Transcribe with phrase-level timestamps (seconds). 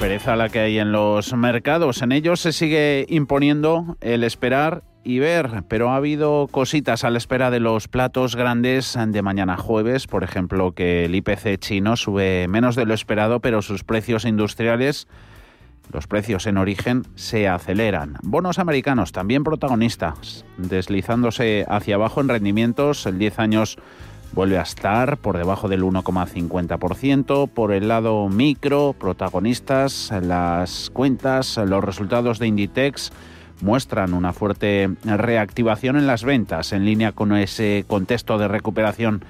[0.00, 2.02] pereza, la que hay en los mercados.
[2.02, 7.18] En ellos se sigue imponiendo el esperar y ver, pero ha habido cositas a la
[7.18, 12.48] espera de los platos grandes de mañana jueves, por ejemplo, que el IPC chino sube
[12.48, 15.06] menos de lo esperado, pero sus precios industriales,
[15.92, 18.16] los precios en origen, se aceleran.
[18.22, 23.78] Bonos americanos también protagonistas, deslizándose hacia abajo en rendimientos, el 10 años
[24.32, 27.48] vuelve a estar por debajo del 1,50%.
[27.48, 33.12] Por el lado micro, protagonistas, las cuentas, los resultados de Inditex
[33.60, 39.24] muestran una fuerte reactivación en las ventas en línea con ese contexto de recuperación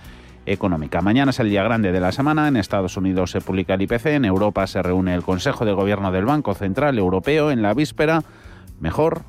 [0.46, 1.02] económica.
[1.02, 2.48] Mañana es el día grande de la semana.
[2.48, 6.12] En Estados Unidos se publica el IPC, en Europa se reúne el Consejo de Gobierno
[6.12, 8.22] del Banco Central Europeo en la víspera.
[8.80, 9.22] Mejor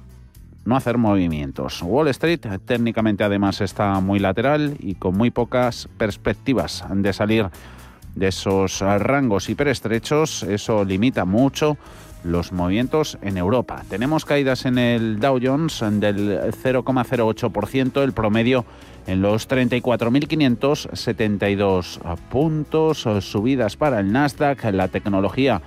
[0.68, 1.82] no hacer movimientos.
[1.82, 7.48] Wall Street técnicamente además está muy lateral y con muy pocas perspectivas de salir
[8.16, 10.44] de esos rangos hiperestrechos.
[10.44, 11.78] Eso limita mucho
[12.26, 13.86] los movimientos en Europa.
[13.90, 18.66] Tenemos caídas en el Dow Jones del 0,08%, el promedio
[19.06, 25.62] en los 34.572 puntos, subidas para el Nasdaq, la tecnología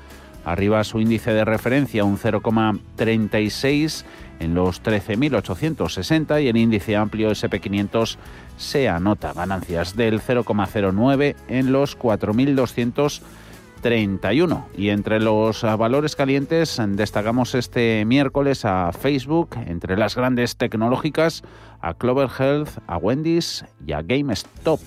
[0.45, 4.05] arriba su índice de referencia un 0,36
[4.41, 8.17] en los 13.860 y el índice amplio SP500
[8.57, 14.65] se anota ganancias del 0,09 en los 4.231.
[14.77, 21.45] Y entre los valores calientes destacamos este miércoles a Facebook, entre las grandes tecnológicas,
[21.81, 24.81] a Clover Health, a Wendy's y a GameStop.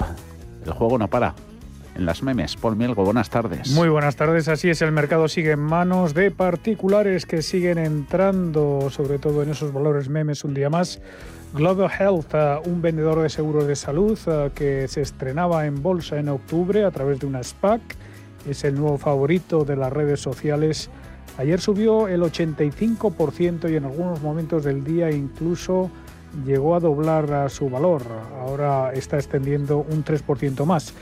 [0.66, 1.34] El juego no para
[1.96, 2.56] en las memes.
[2.56, 3.72] Paul Mielgo, buenas tardes.
[3.72, 8.90] Muy buenas tardes, así es, el mercado sigue en manos de particulares que siguen entrando,
[8.90, 11.02] sobre todo en esos valores memes un día más.
[11.54, 16.18] Global Health, uh, un vendedor de seguros de salud uh, que se estrenaba en bolsa
[16.18, 17.82] en octubre a través de una SPAC,
[18.50, 20.90] es el nuevo favorito de las redes sociales.
[21.38, 25.92] Ayer subió el 85% y en algunos momentos del día incluso
[26.46, 28.02] llegó a doblar su valor.
[28.40, 30.94] Ahora está extendiendo un 3% más.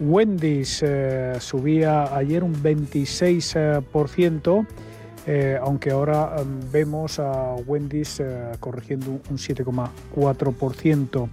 [0.00, 4.66] Wendy's eh, subía ayer un 26%,
[5.26, 11.28] eh, aunque ahora mm, vemos a Wendy's eh, corrigiendo un 7,4%.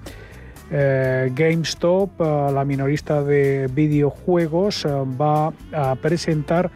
[0.68, 6.72] GameStop, la minorista de videojuegos, va a presentar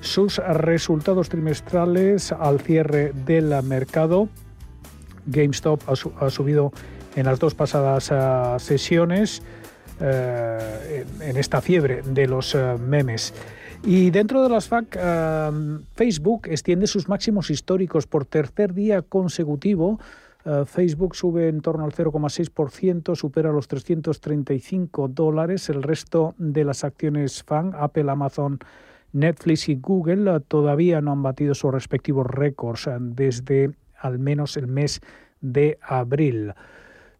[0.00, 4.28] sus resultados trimestrales al cierre del mercado.
[5.26, 5.82] GameStop
[6.20, 6.72] ha subido
[7.16, 8.12] en las dos pasadas
[8.62, 9.42] sesiones.
[10.04, 13.32] Eh, en esta fiebre de los eh, memes.
[13.84, 15.50] Y dentro de las FAC, eh,
[15.94, 20.00] Facebook extiende sus máximos históricos por tercer día consecutivo.
[20.66, 25.68] Facebook sube en torno al 0,6%, supera los 335 dólares.
[25.68, 28.58] El resto de las acciones FAN, Apple, Amazon,
[29.12, 33.70] Netflix y Google, todavía no han batido sus respectivos récords desde
[34.00, 35.00] al menos el mes
[35.40, 36.54] de abril.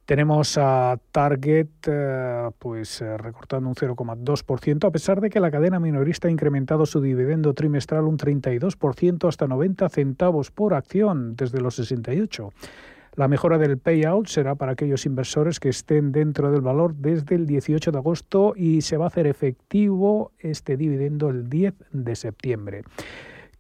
[0.04, 5.78] Tenemos a Target eh, pues eh, recortando un 0,2%, a pesar de que la cadena
[5.78, 11.76] minorista ha incrementado su dividendo trimestral un 32% hasta 90 centavos por acción desde los
[11.76, 12.50] 68.
[13.14, 17.46] La mejora del payout será para aquellos inversores que estén dentro del valor desde el
[17.46, 22.84] 18 de agosto y se va a hacer efectivo este dividendo el 10 de septiembre.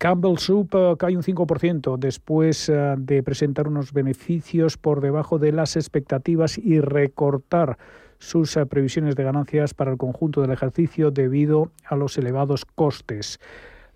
[0.02, 5.52] Campbell Soup eh, cae un 5% después eh, de presentar unos beneficios por debajo de
[5.52, 7.78] las expectativas y recortar
[8.18, 13.38] sus eh, previsiones de ganancias para el conjunto del ejercicio debido a los elevados costes.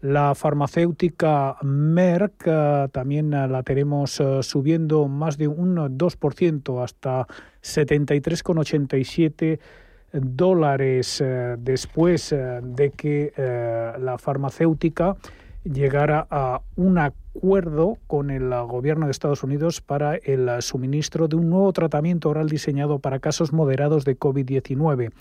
[0.00, 2.44] La farmacéutica Merck
[2.92, 7.26] también la tenemos subiendo más de un 2% hasta
[7.62, 9.58] 73,87
[10.12, 11.24] dólares
[11.58, 13.32] después de que
[13.98, 15.16] la farmacéutica
[15.72, 21.50] llegara a un acuerdo con el gobierno de Estados Unidos para el suministro de un
[21.50, 25.12] nuevo tratamiento oral diseñado para casos moderados de COVID-19.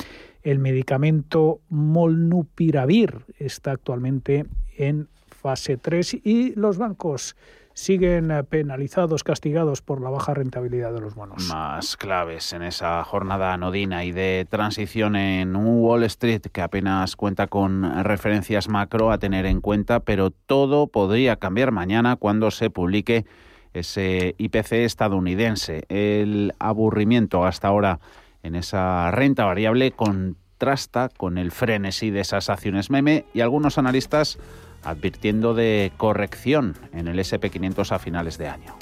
[0.43, 4.45] El medicamento Molnupiravir está actualmente
[4.77, 7.35] en fase 3 y los bancos
[7.75, 11.47] siguen eh, penalizados, castigados por la baja rentabilidad de los bonos.
[11.49, 17.47] Más claves en esa jornada anodina y de transición en Wall Street que apenas cuenta
[17.47, 23.25] con referencias macro a tener en cuenta, pero todo podría cambiar mañana cuando se publique
[23.73, 25.83] ese IPC estadounidense.
[25.89, 27.99] El aburrimiento hasta ahora
[28.41, 34.39] en esa renta variable contrasta con el frenesí de esas acciones meme y algunos analistas
[34.85, 38.75] advirtiendo de corrección en el SP500 a finales de año.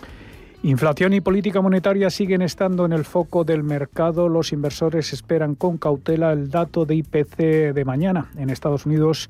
[0.65, 4.29] Inflación y política monetaria siguen estando en el foco del mercado.
[4.29, 9.29] Los inversores esperan con cautela el dato de IPC de mañana en Estados Unidos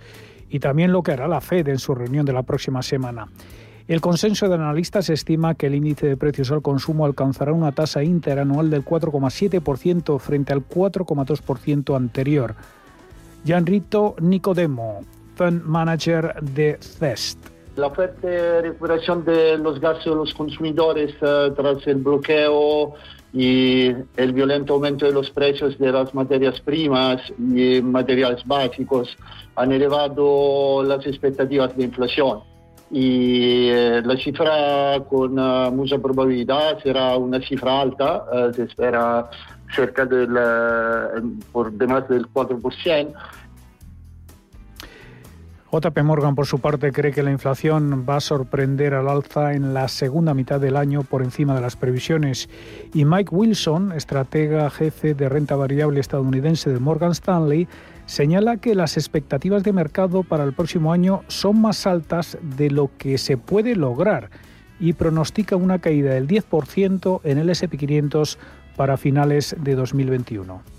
[0.49, 3.29] y también lo que hará la Fed en su reunión de la próxima semana.
[3.87, 8.03] El consenso de analistas estima que el índice de precios al consumo alcanzará una tasa
[8.03, 12.55] interanual del 4,7% frente al 4,2% anterior.
[13.43, 15.01] Gianrito Nicodemo,
[15.35, 17.39] Fund Manager de CEST.
[17.75, 22.93] La fuerte recuperación de los gastos de los consumidores eh, tras el bloqueo
[23.33, 29.17] y el violento aumento de los precios de las materias primas y materiales básicos
[29.55, 32.41] han elevado las expectativas de inflación
[32.93, 39.31] y eh, la cifra con uh, mucha probabilidad será una cifra alta, uh, se espera
[39.75, 43.13] cerca del, uh, por de más del 4%.
[45.73, 49.73] JP Morgan, por su parte, cree que la inflación va a sorprender al alza en
[49.73, 52.47] la segunda mitad del año por encima de las previsiones.
[52.93, 57.67] Y Mike Wilson, estratega jefe de renta variable estadounidense de Morgan Stanley,
[58.05, 62.91] señala que las expectativas de mercado para el próximo año son más altas de lo
[62.99, 64.29] que se puede lograr
[64.79, 68.37] y pronostica una caída del 10% en el SP500
[68.75, 70.72] para finales de 2021.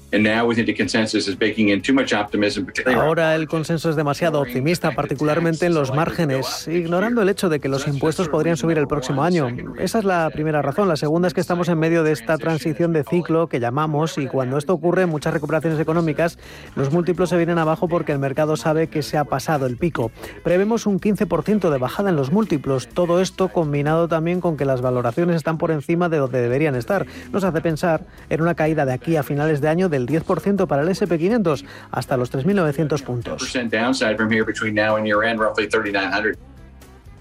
[2.95, 7.69] Ahora el consenso es demasiado optimista, particularmente en los márgenes, ignorando el hecho de que
[7.69, 9.49] los impuestos podrían subir el próximo año.
[9.79, 10.89] Esa es la primera razón.
[10.89, 14.27] La segunda es que estamos en medio de esta transición de ciclo que llamamos y
[14.27, 16.39] cuando esto ocurre muchas recuperaciones económicas,
[16.77, 20.11] los múltiplos se vienen abajo porque el mercado sabe que se ha pasado el pico.
[20.43, 22.89] Prevemos un 15% de bajada en los múltiplos.
[22.89, 27.07] Todo esto combinado también con que las valoraciones están por encima de donde deberían estar.
[27.33, 30.83] Nos hace pensar en una caída de aquí a finales de año del 10% para
[30.83, 33.55] el SP500 hasta los 3.900 puntos.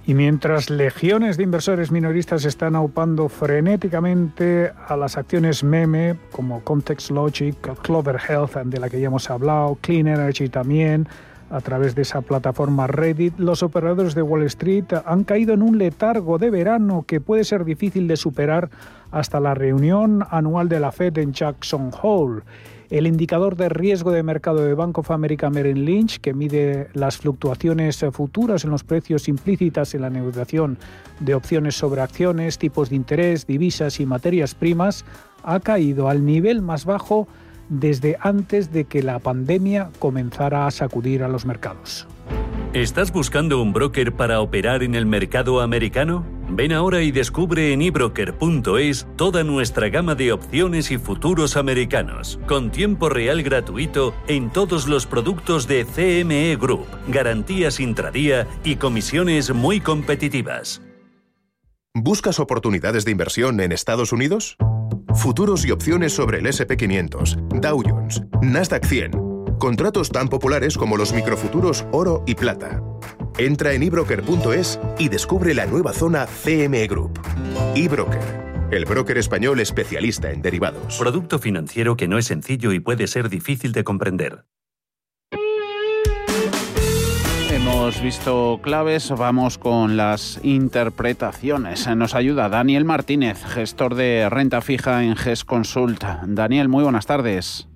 [0.06, 7.10] Y mientras legiones de inversores minoristas están aupando frenéticamente a las acciones meme como Context
[7.10, 11.08] Logic, Clover Health, de la que ya hemos hablado, Clean Energy también,
[11.50, 15.78] a través de esa plataforma Reddit, los operadores de Wall Street han caído en un
[15.78, 18.72] letargo de verano que puede ser difícil de superar
[19.12, 22.42] hasta la reunión anual de la Fed en Jackson Hole.
[22.94, 27.18] El indicador de riesgo de mercado de Bank of America Merrill Lynch, que mide las
[27.18, 30.78] fluctuaciones futuras en los precios implícitas en la negociación
[31.20, 35.06] de opciones sobre acciones, tipos de interés, divisas y materias primas,
[35.42, 37.28] ha caído al nivel más bajo
[37.68, 42.08] desde antes de que la pandemia comenzara a sacudir a los mercados.
[42.74, 46.26] ¿Estás buscando un broker para operar en el mercado americano?
[46.50, 52.72] Ven ahora y descubre en ebroker.es toda nuestra gama de opciones y futuros americanos, con
[52.72, 59.80] tiempo real gratuito en todos los productos de CME Group, garantías intradía y comisiones muy
[59.80, 60.82] competitivas.
[61.94, 64.58] ¿Buscas oportunidades de inversión en Estados Unidos?
[65.14, 69.33] Futuros y opciones sobre el SP500, Dow Jones, Nasdaq 100
[69.64, 72.82] Contratos tan populares como los microfuturos oro y plata.
[73.38, 77.18] Entra en ebroker.es y descubre la nueva zona CME Group.
[77.74, 80.98] eBroker, el broker español especialista en derivados.
[80.98, 84.44] Producto financiero que no es sencillo y puede ser difícil de comprender.
[87.50, 91.88] Hemos visto claves, vamos con las interpretaciones.
[91.96, 96.04] Nos ayuda Daniel Martínez, gestor de renta fija en GES Consult.
[96.26, 97.70] Daniel, muy buenas tardes.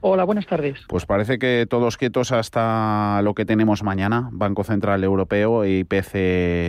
[0.00, 0.78] Hola, buenas tardes.
[0.88, 6.12] Pues parece que todos quietos hasta lo que tenemos mañana, Banco Central Europeo e IPC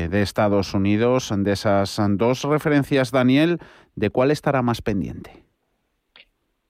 [0.10, 1.32] de Estados Unidos.
[1.38, 3.60] De esas dos referencias, Daniel,
[3.96, 5.32] ¿de cuál estará más pendiente?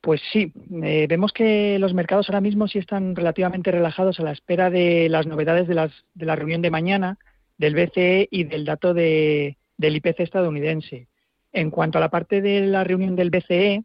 [0.01, 0.51] Pues sí,
[0.83, 5.07] eh, vemos que los mercados ahora mismo sí están relativamente relajados a la espera de
[5.09, 7.17] las novedades de, las, de la reunión de mañana
[7.57, 11.07] del BCE y del dato de, del IPC estadounidense.
[11.51, 13.83] En cuanto a la parte de la reunión del BCE,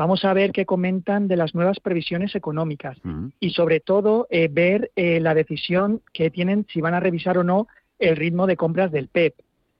[0.00, 2.96] vamos a ver qué comentan de las nuevas previsiones económicas
[3.38, 7.44] y sobre todo eh, ver eh, la decisión que tienen si van a revisar o
[7.44, 9.34] no el ritmo de compras del PEP.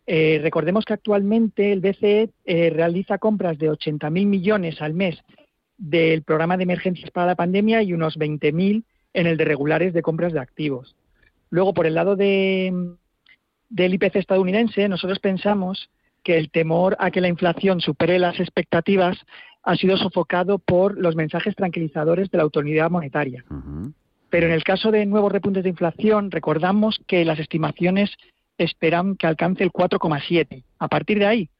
[0.07, 5.17] E eh, recordemos que actualmente el BCE realiza compras de 80.000 millones al mes
[5.79, 8.85] del programa de emergencias para la pandemia y unos 20.000
[9.15, 10.97] en el de regulares de compras de activos.
[11.49, 12.93] Luego, por el lado de,
[13.71, 15.89] del IPC estadounidense, nosotros pensamos
[16.23, 19.17] que el temor a que la inflación supere las expectativas
[19.63, 23.45] ha sido sofocado por los mensajes tranquilizadores de la autoridad monetaria.
[24.31, 28.11] Pero en el caso de nuevos repuntes de inflación, recordamos que las estimaciones
[28.59, 30.63] esperan que alcance el 4,7.
[30.79, 31.51] A partir de ahí,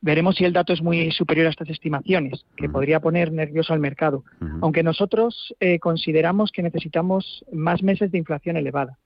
[0.00, 3.80] veremos si el dato es muy superior a estas estimaciones, que podría poner nervioso al
[3.80, 4.24] mercado.
[4.60, 8.98] Aunque nosotros eh, consideramos que necesitamos más meses de inflación elevada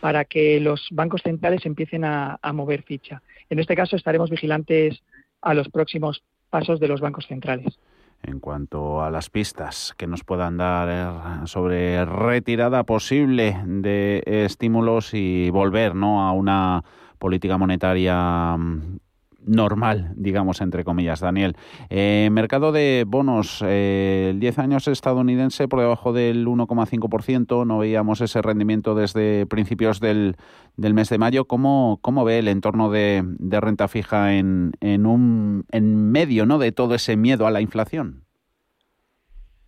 [0.00, 3.22] para que los bancos centrales empiecen a mover ficha.
[3.48, 5.02] En este caso, estaremos vigilantes
[5.42, 7.78] a los próximos pasos de los bancos centrales.
[8.22, 15.14] en cuanto a las pistas que nos puedan dar eh, sobre retirada posible de estímulos
[15.14, 16.22] y volver ¿no?
[16.22, 16.84] a una
[17.18, 18.98] política monetaria mm,
[19.46, 21.56] normal, digamos, entre comillas, Daniel.
[21.88, 28.20] Eh, mercado de bonos, eh, el 10 años estadounidense por debajo del 1,5%, no veíamos
[28.20, 30.36] ese rendimiento desde principios del,
[30.76, 31.46] del mes de mayo.
[31.46, 36.58] ¿Cómo, cómo ve el entorno de, de renta fija en, en, un, en medio ¿no?
[36.58, 38.24] de todo ese miedo a la inflación?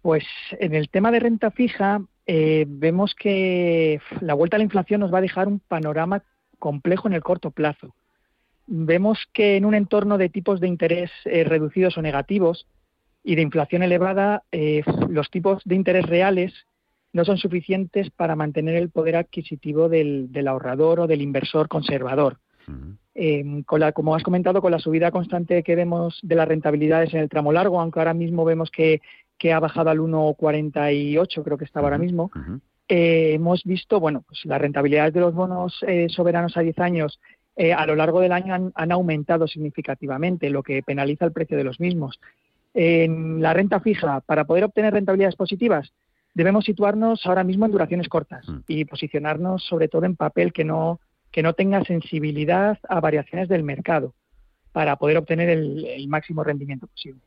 [0.02, 0.24] Pues
[0.58, 5.12] en el tema de renta fija eh, vemos que la vuelta a la inflación nos
[5.12, 6.22] va a dejar un panorama
[6.58, 7.94] complejo en el corto plazo
[8.66, 12.66] vemos que en un entorno de tipos de interés eh, reducidos o negativos
[13.24, 16.52] y de inflación elevada, eh, los tipos de interés reales
[17.12, 22.38] no son suficientes para mantener el poder adquisitivo del, ahorrador o del inversor conservador.
[23.14, 27.28] Em, como has comentado, con la subida constante que vemos de las rentabilidades en el
[27.28, 29.02] tramo largo, aunque ahora mismo vemos que,
[29.52, 32.30] ha bajado al 1,48, creo que estaba ahora mismo,
[32.88, 37.20] eh, hemos visto, bueno, pues las rentabilidades de los bonos soberanos a 10 años
[37.56, 41.64] eh, a lo largo del año han, aumentado significativamente, lo que penaliza el precio de
[41.64, 42.18] los mismos.
[42.74, 45.92] En la renta fija, para poder obtener rentabilidades positivas,
[46.34, 48.58] debemos situarnos ahora mismo en duraciones cortas mm.
[48.68, 53.64] y posicionarnos sobre todo en papel que no, que no tenga sensibilidad a variaciones del
[53.64, 54.14] mercado
[54.72, 57.20] para poder obtener el, máximo rendimiento posible.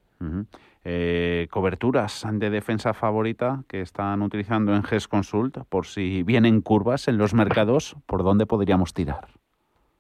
[0.84, 7.08] Eh, coberturas de defensa favorita que están utilizando en GES Consult por si vienen curvas
[7.08, 9.28] en los mercados, ¿por dónde podríamos tirar?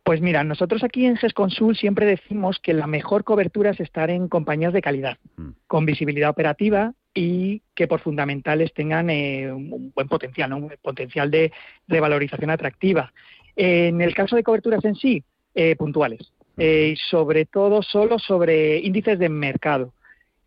[0.06, 4.28] Pues mira, nosotros aquí en GESConsul siempre decimos que la mejor cobertura es estar en
[4.28, 5.50] compañías de calidad, mm.
[5.66, 11.52] con visibilidad operativa y que por fundamentales tengan eh, un buen potencial, un potencial de
[11.88, 13.12] revalorización atractiva.
[13.56, 15.24] En el caso de coberturas en sí,
[15.56, 19.96] eh, puntuales, eh, y sobre todo solo sobre índices de mercado.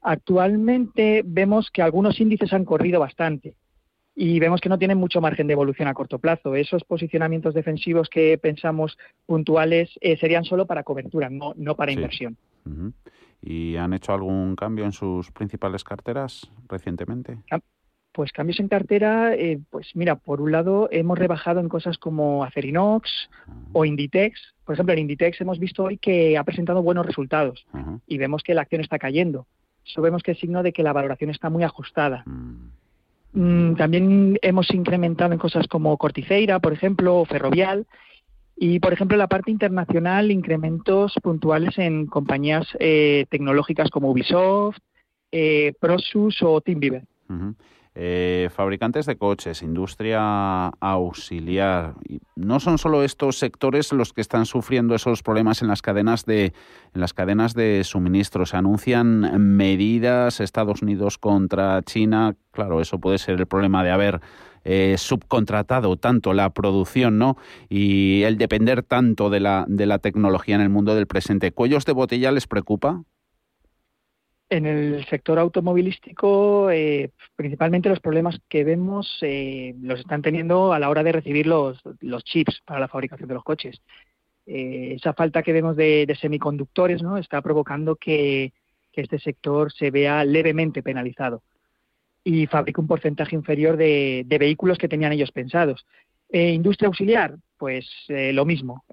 [0.03, 3.57] Actualmente vemos que algunos índices han corrido bastante
[4.21, 6.57] y vemos que no tienen mucho margen de evolución a corto plazo.
[6.57, 12.37] Esos posicionamientos defensivos que pensamos puntuales eh, serían solo para cobertura, no, no para inversión.
[13.41, 17.39] ¿Y han hecho algún cambio en sus principales carteras recientemente?
[18.11, 22.43] Pues cambios en cartera, eh, pues mira, por un lado hemos rebajado en cosas como
[22.43, 23.31] Acerinox
[23.73, 24.53] o Inditex.
[24.65, 27.65] Por ejemplo, en Inditex hemos visto hoy que ha presentado buenos resultados
[28.09, 29.47] y vemos que la acción está cayendo.
[29.87, 32.25] Eso vemos que es signo de que la valoración está muy ajustada.
[32.27, 32.78] Mm.
[33.77, 37.87] También hemos incrementado en cosas como Corticeira, por ejemplo, o Ferrovial.
[38.57, 44.79] Y, por ejemplo, la parte internacional, incrementos puntuales en compañías eh, tecnológicas como Ubisoft,
[45.31, 47.05] eh, Prosus o TeamViewer.
[48.01, 51.95] Eh, fabricantes de coches, industria auxiliar.
[52.37, 56.53] No son solo estos sectores los que están sufriendo esos problemas en las cadenas de,
[56.95, 58.47] en las cadenas de suministro.
[58.47, 62.37] Se anuncian medidas Estados Unidos contra China.
[62.53, 64.21] Claro, eso puede ser el problema de haber
[64.63, 67.37] eh, subcontratado tanto la producción, ¿no?
[67.69, 71.51] Y el depender tanto de la, de la tecnología en el mundo del presente.
[71.51, 73.03] ¿Cuellos de botella les preocupa?
[74.51, 80.79] En el sector automovilístico, eh, principalmente los problemas que vemos eh, los están teniendo a
[80.79, 81.79] la hora de recibir los,
[82.25, 83.83] chips para la fabricación de los coches.
[84.47, 87.19] Eh, esa falta que vemos de, semiconductores ¿no?
[87.19, 88.53] está provocando que,
[88.95, 91.45] este sector se vea levemente penalizado
[92.25, 95.87] y fabrique un porcentaje inferior de, vehículos que tenían ellos pensados.
[96.33, 98.85] industria auxiliar, pues lo mismo.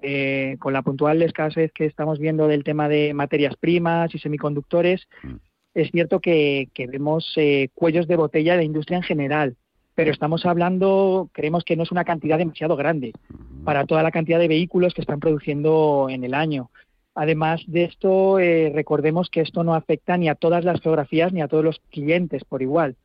[0.58, 5.36] con la puntual escasez que estamos viendo del tema de materias primas y semiconductores, mm
[5.76, 9.56] es cierto que, vemos eh, cuellos de botella de industria en general,
[9.94, 13.12] pero estamos hablando, creemos que no es una cantidad demasiado grande
[13.62, 16.70] para toda la cantidad de vehículos que están produciendo en el año.
[17.14, 21.42] Además de esto, eh, recordemos que esto no afecta ni a todas las geografías ni
[21.42, 22.96] a todos los clientes por igual.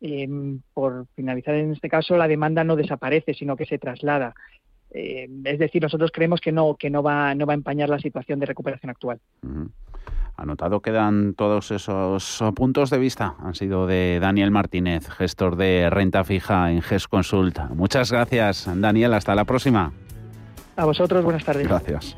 [0.00, 4.34] Em, por finalizar en este caso, la demanda no desaparece, sino que se traslada.
[4.96, 7.98] Em, es decir, nosotros creemos que no, que no va, no va a empañar la
[7.98, 9.20] situación de recuperación actual.
[10.36, 13.34] Anotado quedan todos esos puntos de vista.
[13.40, 17.58] Han sido de Daniel Martínez, gestor de renta fija en GES Consult.
[17.74, 19.14] Muchas gracias, Daniel.
[19.14, 19.92] Hasta la próxima.
[20.76, 21.66] A vosotros, buenas tardes.
[21.66, 22.16] Gracias.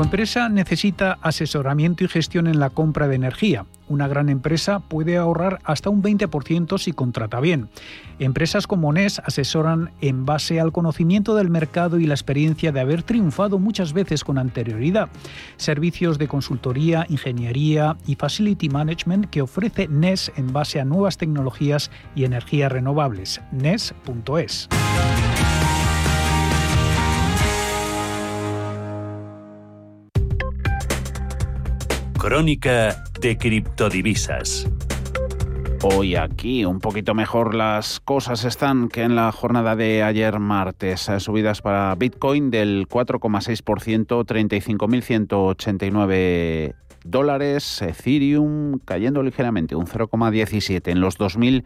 [0.00, 3.66] Su empresa necesita asesoramiento y gestión en la compra de energía.
[3.86, 7.68] Una gran empresa puede ahorrar hasta un 20% si contrata bien.
[8.18, 13.02] Empresas como NES asesoran en base al conocimiento del mercado y la experiencia de haber
[13.02, 15.10] triunfado muchas veces con anterioridad.
[15.58, 21.90] Servicios de consultoría, ingeniería y facility management que ofrece NES en base a nuevas tecnologías
[22.14, 23.42] y energías renovables.
[23.52, 24.66] NES.es.
[32.20, 34.68] Crónica de criptodivisas.
[35.82, 41.08] Hoy aquí un poquito mejor las cosas están que en la jornada de ayer martes.
[41.08, 46.74] Eh, subidas para Bitcoin del 4,6%, 35.189
[47.04, 47.80] dólares.
[47.80, 51.64] Ethereum cayendo ligeramente, un 0,17 en los 2.000.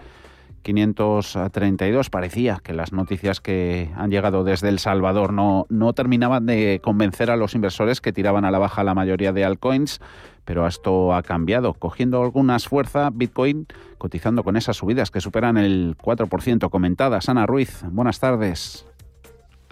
[0.65, 2.11] 532.
[2.11, 7.31] Parecía que las noticias que han llegado desde El Salvador no, no terminaban de convencer
[7.31, 10.01] a los inversores que tiraban a la baja la mayoría de altcoins,
[10.45, 11.75] pero esto ha cambiado.
[11.75, 13.67] Cogiendo algunas fuerza, Bitcoin
[13.99, 17.29] cotizando con esas subidas que superan el 4% comentadas.
[17.29, 18.87] Ana Ruiz, buenas tardes.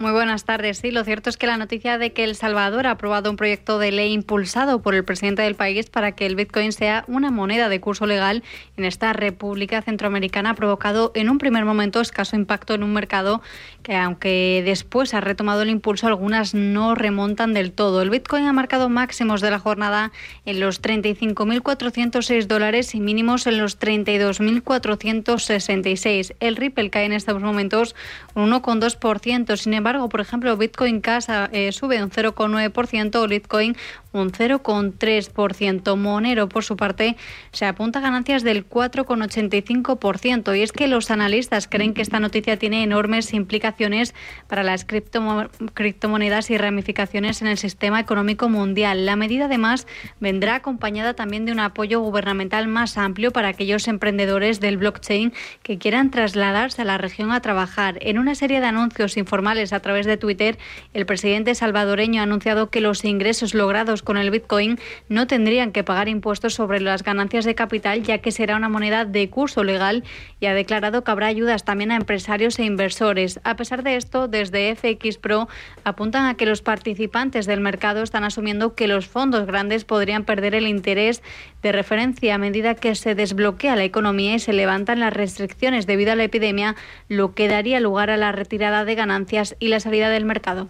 [0.03, 0.79] Muy buenas tardes.
[0.79, 3.79] Sí, lo cierto es que la noticia de que El Salvador ha aprobado un proyecto
[3.79, 7.69] de ley impulsado por el presidente del país para que el Bitcoin sea una moneda
[7.69, 8.43] de curso legal
[8.75, 13.41] en esta República Centroamericana ha provocado en un primer momento escaso impacto en un mercado
[13.81, 18.01] que, aunque después ha retomado el impulso, algunas no remontan del todo.
[18.01, 20.11] El Bitcoin ha marcado máximos de la jornada
[20.45, 26.35] en los 35.406 dólares y mínimos en los 32.466.
[26.41, 27.95] El Ripple cae en estos momentos
[28.35, 29.55] un 1,2%.
[29.55, 33.75] Sin embargo, por ejemplo, Bitcoin Casa eh, sube un 0,9% o Bitcoin
[34.13, 35.97] un 0,3%.
[35.97, 37.17] Monero, por su parte,
[37.51, 40.57] se apunta a ganancias del 4,85%.
[40.57, 44.13] Y es que los analistas creen que esta noticia tiene enormes implicaciones
[44.47, 49.05] para las criptomonedas y ramificaciones en el sistema económico mundial.
[49.05, 49.87] La medida, además,
[50.19, 55.77] vendrá acompañada también de un apoyo gubernamental más amplio para aquellos emprendedores del blockchain que
[55.79, 57.97] quieran trasladarse a la región a trabajar.
[58.01, 60.59] En una serie de anuncios informales a través de Twitter,
[60.93, 64.79] el presidente salvadoreño ha anunciado que los ingresos logrados con el Bitcoin
[65.09, 69.05] no tendrían que pagar impuestos sobre las ganancias de capital, ya que será una moneda
[69.05, 70.03] de curso legal
[70.39, 73.39] y ha declarado que habrá ayudas también a empresarios e inversores.
[73.43, 75.47] A pesar de esto, desde FX Pro
[75.83, 80.55] apuntan a que los participantes del mercado están asumiendo que los fondos grandes podrían perder
[80.55, 81.23] el interés
[81.61, 86.11] de referencia a medida que se desbloquea la economía y se levantan las restricciones debido
[86.11, 86.75] a la epidemia,
[87.07, 90.69] lo que daría lugar a la retirada de ganancias y la salida del mercado.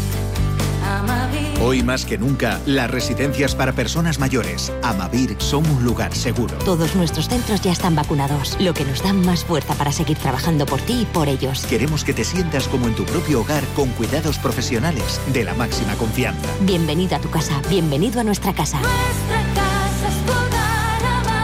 [1.61, 6.55] Hoy más que nunca, las residencias para personas mayores, Amavir, son un lugar seguro.
[6.65, 10.65] Todos nuestros centros ya están vacunados, lo que nos da más fuerza para seguir trabajando
[10.65, 11.65] por ti y por ellos.
[11.67, 15.93] Queremos que te sientas como en tu propio hogar con cuidados profesionales de la máxima
[15.95, 16.49] confianza.
[16.61, 18.79] Bienvenido a tu casa, bienvenido a nuestra casa.
[18.79, 20.07] Nuestra casa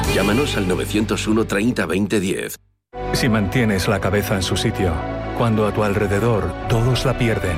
[0.09, 2.59] es Llámanos al 901 30 20 10.
[3.13, 4.93] Si mantienes la cabeza en su sitio,
[5.37, 7.57] cuando a tu alrededor todos la pierden,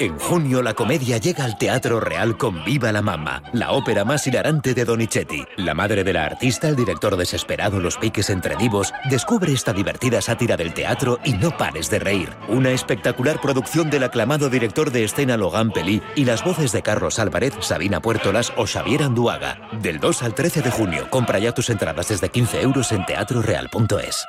[0.00, 4.24] En junio la comedia llega al Teatro Real con Viva la Mamma, la ópera más
[4.28, 5.44] hilarante de Donizetti.
[5.56, 10.22] La madre de la artista, el director desesperado los piques entre divos, descubre esta divertida
[10.22, 12.30] sátira del teatro y no pares de reír.
[12.46, 17.18] Una espectacular producción del aclamado director de escena Logan Pelí y las voces de Carlos
[17.18, 19.58] Álvarez, Sabina Puertolas o Xavier Anduaga.
[19.82, 24.28] Del 2 al 13 de junio, compra ya tus entradas desde 15 euros en teatroreal.es.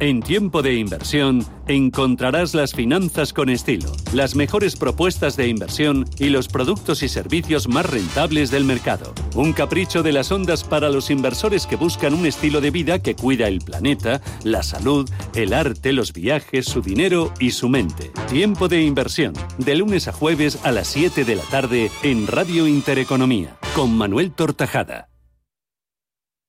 [0.00, 6.30] En tiempo de inversión, encontrarás las finanzas con estilo, las mejores propuestas de inversión y
[6.30, 9.12] los productos y servicios más rentables del mercado.
[9.34, 13.14] Un capricho de las ondas para los inversores que buscan un estilo de vida que
[13.14, 18.10] cuida el planeta, la salud, el arte, los viajes, su dinero y su mente.
[18.30, 22.66] Tiempo de inversión, de lunes a jueves a las 7 de la tarde en Radio
[22.66, 25.10] Intereconomía, con Manuel Tortajada.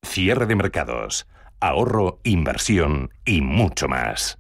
[0.04, 1.28] Cierre de mercados
[1.62, 4.38] ahorro, inversión y mucho más.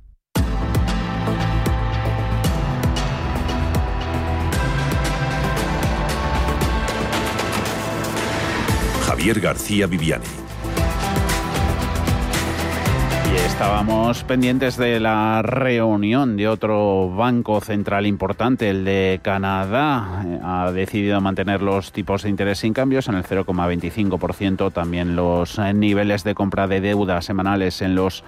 [9.05, 10.25] Javier García Viviani.
[13.61, 20.23] Estábamos pendientes de la reunión de otro banco central importante, el de Canadá.
[20.25, 25.59] Eh, ha decidido mantener los tipos de interés sin cambios en el 0,25%, también los
[25.59, 28.23] eh, niveles de compra de deuda semanales en los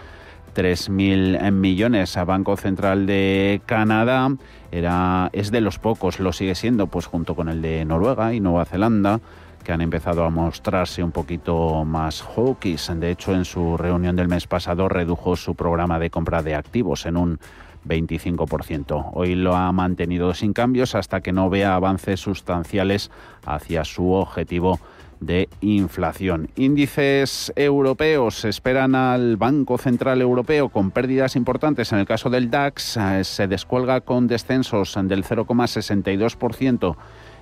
[0.56, 4.30] 3.000 millones a Banco Central de Canadá.
[4.72, 8.40] Era, es de los pocos, lo sigue siendo, pues junto con el de Noruega y
[8.40, 9.20] Nueva Zelanda
[9.64, 12.90] que han empezado a mostrarse un poquito más hawkish.
[12.92, 17.06] De hecho, en su reunión del mes pasado redujo su programa de compra de activos
[17.06, 17.40] en un
[17.88, 19.12] 25%.
[19.14, 23.12] Hoy lo ha mantenido sin cambios hasta que no vea avances sustanciales
[23.46, 24.80] hacia su objetivo
[25.20, 26.50] de inflación.
[26.56, 31.92] Índices europeos esperan al Banco Central Europeo con pérdidas importantes.
[31.92, 36.96] En el caso del DAX eh, se descuelga con descensos del 0,62%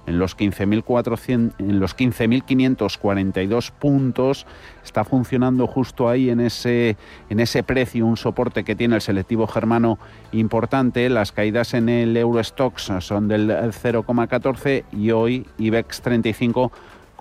[0.05, 4.45] en los 15.400 en los 15.542 puntos.
[4.83, 6.97] Está funcionando justo ahí en ese
[7.29, 9.99] en ese precio un soporte que tiene el selectivo germano
[10.31, 11.09] importante.
[11.09, 16.71] Las caídas en el Eurostox son del 0,14 y hoy IBEX 35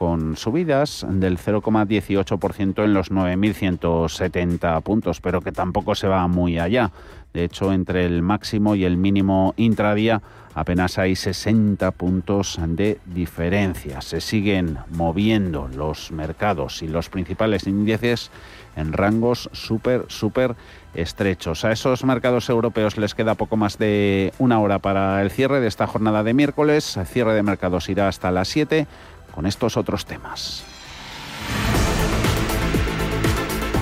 [0.01, 6.91] con subidas del 0,18% en los 9.170 puntos, pero que tampoco se va muy allá.
[7.35, 10.23] De hecho, entre el máximo y el mínimo intradía
[10.55, 14.01] apenas hay 60 puntos de diferencia.
[14.01, 18.31] Se siguen moviendo los mercados y los principales índices
[18.77, 20.57] en rangos súper, súper
[20.95, 21.65] estrechos.
[21.67, 25.69] A esos mercados europeos les queda poco más de una hora para el cierre de
[25.69, 26.97] esta jornada de miércoles.
[26.97, 28.87] El cierre de mercados irá hasta las 7
[29.31, 30.65] con estos otros temas.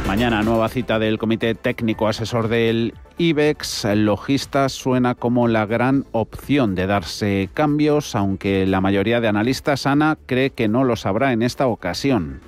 [0.09, 3.85] Mañana nueva cita del Comité Técnico Asesor del IBEX.
[3.95, 10.17] Logista suena como la gran opción de darse cambios, aunque la mayoría de analistas, Ana,
[10.25, 12.41] cree que no los habrá en esta ocasión.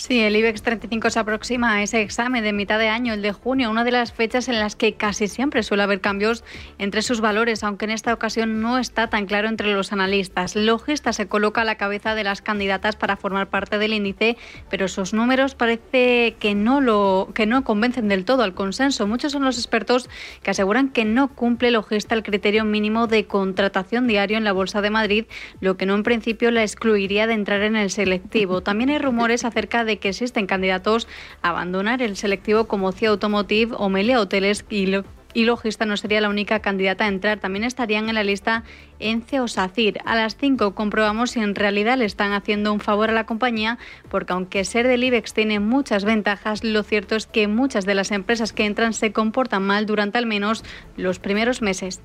[0.00, 3.32] Sí, el IBEX 35 se aproxima a ese examen de mitad de año, el de
[3.32, 6.42] junio, una de las fechas en las que casi siempre suele haber cambios
[6.78, 10.56] entre sus valores, aunque en esta ocasión no está tan claro entre los analistas.
[10.56, 14.38] Logista se coloca a la cabeza de las candidatas para formar parte del índice,
[14.70, 19.06] pero sus números parece que no lo que no convencen del todo al consenso.
[19.06, 20.08] Muchos son los expertos
[20.42, 24.80] que aseguran que no cumple Logista el criterio mínimo de contratación diario en la Bolsa
[24.80, 25.26] de Madrid,
[25.60, 28.62] lo que no en principio la excluiría de entrar en el selectivo.
[28.62, 31.08] También hay rumores acerca de de que existen candidatos
[31.42, 36.28] a abandonar el selectivo como CIA Automotive o Melia Hoteles y Logista no sería la
[36.28, 37.40] única candidata a entrar.
[37.40, 38.62] También estarían en la lista
[38.98, 40.00] Ence o SACIR.
[40.04, 43.78] A las 5 comprobamos si en realidad le están haciendo un favor a la compañía,
[44.08, 48.12] porque aunque ser del IBEX tiene muchas ventajas, lo cierto es que muchas de las
[48.12, 50.64] empresas que entran se comportan mal durante al menos
[50.96, 52.00] los primeros meses.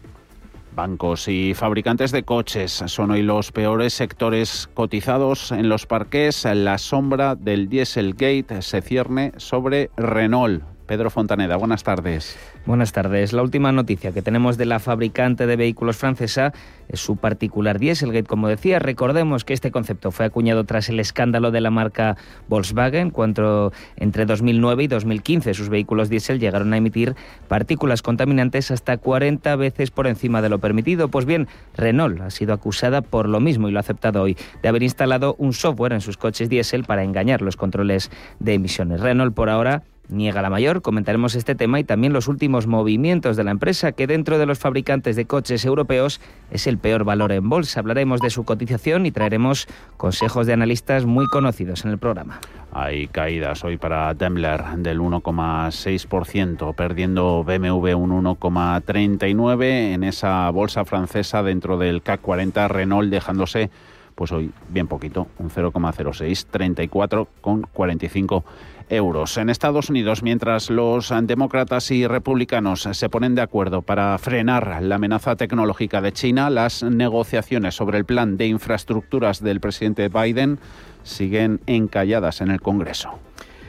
[0.76, 6.46] Bancos y fabricantes de coches son hoy los peores sectores cotizados en los parques.
[6.46, 10.75] La sombra del Dieselgate se cierne sobre Renault.
[10.86, 12.38] Pedro Fontaneda, buenas tardes.
[12.66, 13.34] Buenas tardes.
[13.34, 16.54] La última noticia que tenemos de la fabricante de vehículos francesa
[16.88, 18.28] es su particular Dieselgate.
[18.28, 22.18] Como decía, recordemos que este concepto fue acuñado tras el escándalo de la marca
[22.48, 27.16] Volkswagen, cuando entre 2009 y 2015 sus vehículos diésel llegaron a emitir
[27.48, 31.10] partículas contaminantes hasta 40 veces por encima de lo permitido.
[31.10, 34.70] Pues bien, Renault ha sido acusada por lo mismo y lo ha aceptado hoy, de
[34.70, 39.02] haber instalado un software en sus coches diésel para engañar los controles de emisiones.
[39.02, 40.82] Renault por ahora niega la mayor.
[40.82, 44.60] Comentaremos este tema y también los últimos movimientos de la empresa, que dentro de los
[44.60, 47.80] fabricantes de coches europeos es el peor valor en bolsa.
[47.80, 52.40] Hablaremos de su cotización y traeremos consejos de analistas muy conocidos en el programa.
[52.72, 61.42] Hay caídas hoy para Daimler del 1,6%, perdiendo BMW un 1,39% en esa bolsa francesa
[61.42, 63.70] dentro del CAC 40, Renault dejándose
[64.16, 68.44] pues hoy bien poquito, un 0,06, 34,45
[68.90, 69.38] euros.
[69.38, 74.96] En Estados Unidos, mientras los demócratas y republicanos se ponen de acuerdo para frenar la
[74.96, 80.60] amenaza tecnológica de China, las negociaciones sobre el plan de infraestructuras del presidente Biden
[81.04, 83.20] siguen encalladas en el Congreso.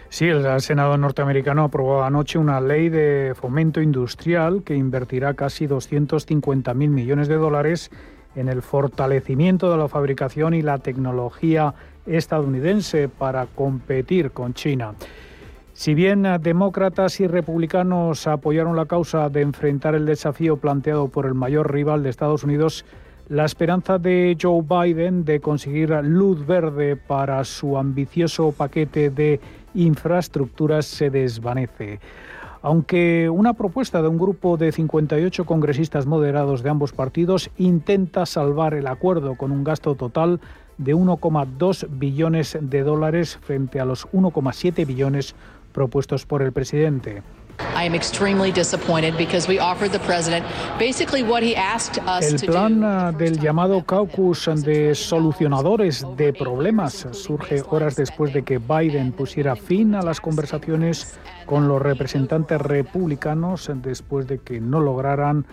[0.09, 6.75] Sí, el Senado norteamericano aprobó anoche una ley de fomento industrial que invertirá casi 250.000
[6.75, 7.91] millones de dólares
[8.37, 11.75] en el fortalecimiento de la fabricación y la tecnología
[12.07, 14.95] estadounidense para competir con China.
[15.73, 21.35] Si bien demócratas y republicanos apoyaron la causa de enfrentar el desafío planteado por el
[21.35, 22.87] mayor rival de Estados Unidos,
[23.29, 29.41] la esperanza de Joe Biden de conseguir luz verde para su ambicioso paquete de
[29.75, 32.01] infraestructuras se desvanece.
[32.63, 38.75] Aunque una propuesta de un grupo de 58 congresistas moderados de ambos partidos intenta salvar
[38.75, 40.41] el acuerdo con un gasto total
[40.79, 45.35] de 1,2 billones de dólares frente a los 1,7 billones
[45.73, 47.23] propuestos por el presidente.
[52.21, 58.59] El plan uh, del llamado caucus de solucionadores de problemas surge horas después de que
[58.59, 65.47] Biden pusiera fin a las conversaciones con los representantes republicanos después de que no lograran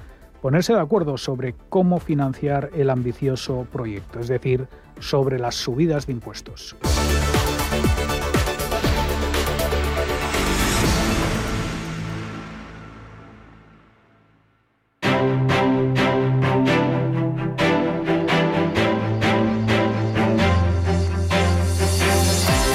[0.44, 4.68] ponerse de acuerdo sobre cómo financiar el ambicioso proyecto, es decir,
[5.00, 6.76] sobre las subidas de impuestos.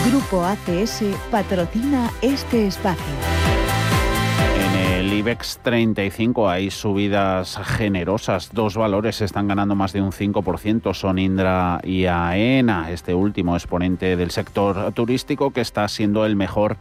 [0.06, 3.37] Grupo ACS patrocina este espacio.
[5.12, 8.50] IBEX 35 hay subidas generosas.
[8.52, 10.94] Dos valores están ganando más de un 5%.
[10.94, 16.76] Son Indra y AENA, este último exponente del sector turístico que está siendo el mejor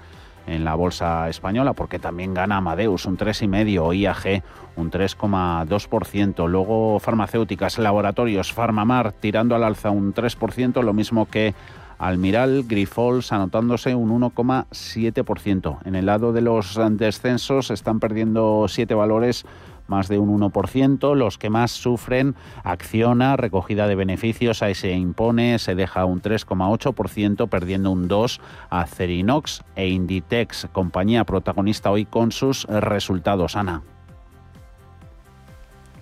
[0.48, 4.44] en la bolsa española, porque también gana Amadeus un 3,5%, IAG
[4.78, 11.54] un 3,2%, luego farmacéuticas, laboratorios, Farmamar tirando al alza un 3%, lo mismo que
[12.00, 15.80] Almiral Grifols anotándose un 1,7%.
[15.86, 19.46] En el lado de los descensos están perdiendo siete valores
[19.88, 21.16] más de un 1%.
[21.16, 27.50] Los que más sufren, Acciona, recogida de beneficios, ahí se impone, se deja un 3,8%,
[27.50, 28.40] perdiendo un 2%.
[28.70, 33.56] Acerinox e Inditex, compañía protagonista hoy con sus resultados.
[33.56, 33.82] Ana.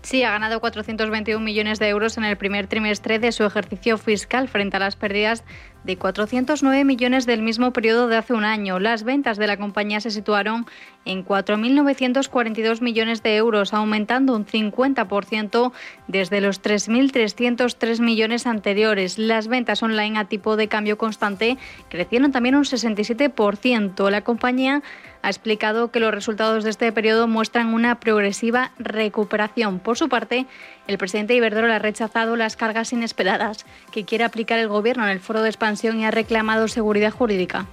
[0.05, 4.47] Sí, ha ganado 421 millones de euros en el primer trimestre de su ejercicio fiscal
[4.47, 5.43] frente a las pérdidas
[5.86, 8.80] de 409 millones del mismo periodo de hace un año.
[8.80, 10.65] Las ventas de la compañía se situaron
[11.06, 15.71] en 4.942 millones de euros, aumentando un 50%
[16.08, 19.19] desde los 3.303 millones anteriores.
[19.19, 21.58] Las ventas online a tipo de cambio constante
[21.89, 24.10] crecieron también un 67%.
[24.10, 24.82] La compañía
[25.21, 29.80] ha explicado que los resultados de este periodo muestran una progresiva recuperación.
[29.80, 30.45] Por su parte,
[30.88, 35.19] el presidente Iberdrola ha rechazado las cargas inesperadas que quiere aplicar el gobierno en el
[35.19, 37.65] foro de expansión y ha reclamado seguridad jurídica.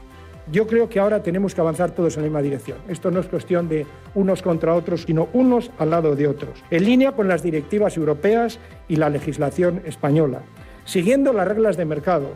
[0.50, 2.78] Yo creo que ahora tenemos que avanzar todos en la misma dirección.
[2.88, 6.84] Esto no es cuestión de unos contra otros, sino unos al lado de otros, en
[6.84, 10.40] línea con las directivas europeas y la legislación española,
[10.84, 12.30] siguiendo las reglas de mercado,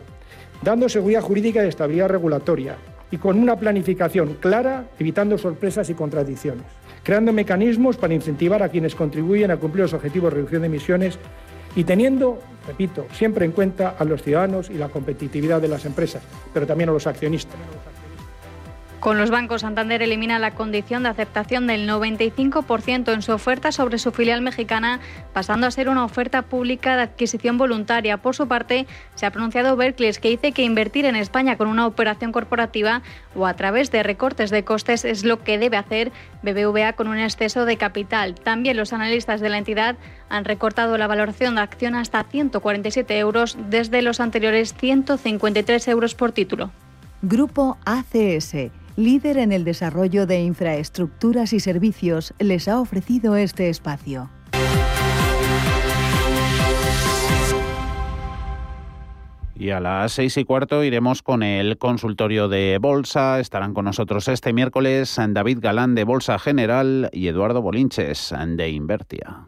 [0.61, 2.77] dando seguridad jurídica y estabilidad regulatoria,
[3.11, 6.65] y con una planificación clara, evitando sorpresas y contradicciones,
[7.07, 11.17] creando mecanismos para incentivar a quienes contribuyen a cumplir los objetivos de reducción de emisiones
[11.73, 16.21] y teniendo, repito, siempre en cuenta a los ciudadanos y la competitividad de las empresas,
[16.53, 17.55] pero también a los accionistas.
[18.99, 23.99] Con los bancos, Santander elimina la condición de aceptación del 95% en su oferta sobre
[23.99, 24.99] su filial mexicana,
[25.33, 28.17] pasando a ser una oferta pública de adquisición voluntaria.
[28.17, 31.85] Por su parte, se ha pronunciado Berkeley, que dice que invertir en España con una
[31.85, 33.03] operación corporativa
[33.35, 37.19] o a través de recortes de costes es lo que debe hacer BBVA con un
[37.19, 38.33] exceso de capital.
[38.33, 39.95] También los analistas de la entidad
[40.27, 46.31] han recortado la valoración de acción hasta 147 euros desde los anteriores 153 euros por
[46.31, 46.71] título.
[47.21, 54.29] Grupo ACS líder en el desarrollo de infraestructuras y servicios, les ha ofrecido este espacio.
[59.55, 63.39] Y a las seis y cuarto iremos con el consultorio de Bolsa.
[63.39, 69.47] Estarán con nosotros este miércoles David Galán de Bolsa General y Eduardo Bolinches de Invertia.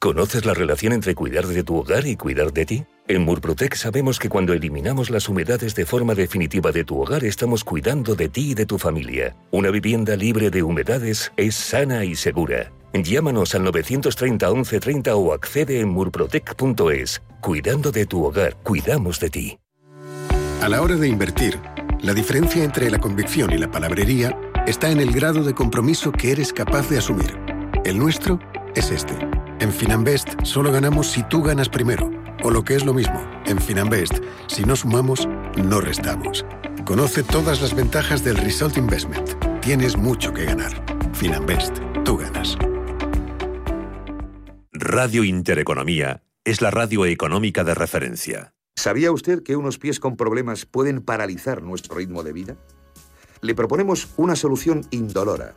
[0.00, 2.84] ¿Conoces la relación entre cuidar de tu hogar y cuidar de ti?
[3.08, 7.64] En Murprotec sabemos que cuando eliminamos las humedades de forma definitiva de tu hogar estamos
[7.64, 9.34] cuidando de ti y de tu familia.
[9.50, 12.70] Una vivienda libre de humedades es sana y segura.
[12.92, 17.20] Llámanos al 930 1130 o accede en murprotec.es.
[17.40, 19.58] Cuidando de tu hogar, cuidamos de ti.
[20.62, 21.58] A la hora de invertir,
[22.02, 26.30] la diferencia entre la convicción y la palabrería está en el grado de compromiso que
[26.30, 27.36] eres capaz de asumir.
[27.84, 28.38] El nuestro
[28.76, 29.37] es este.
[29.60, 32.12] En Finanbest solo ganamos si tú ganas primero.
[32.44, 34.14] O lo que es lo mismo, en Finanbest,
[34.46, 36.46] si no sumamos, no restamos.
[36.84, 39.30] Conoce todas las ventajas del Result Investment.
[39.60, 40.70] Tienes mucho que ganar.
[41.12, 42.56] Finanbest, tú ganas.
[44.70, 48.54] Radio Intereconomía es la radio económica de referencia.
[48.76, 52.56] ¿Sabía usted que unos pies con problemas pueden paralizar nuestro ritmo de vida?
[53.40, 55.56] Le proponemos una solución indolora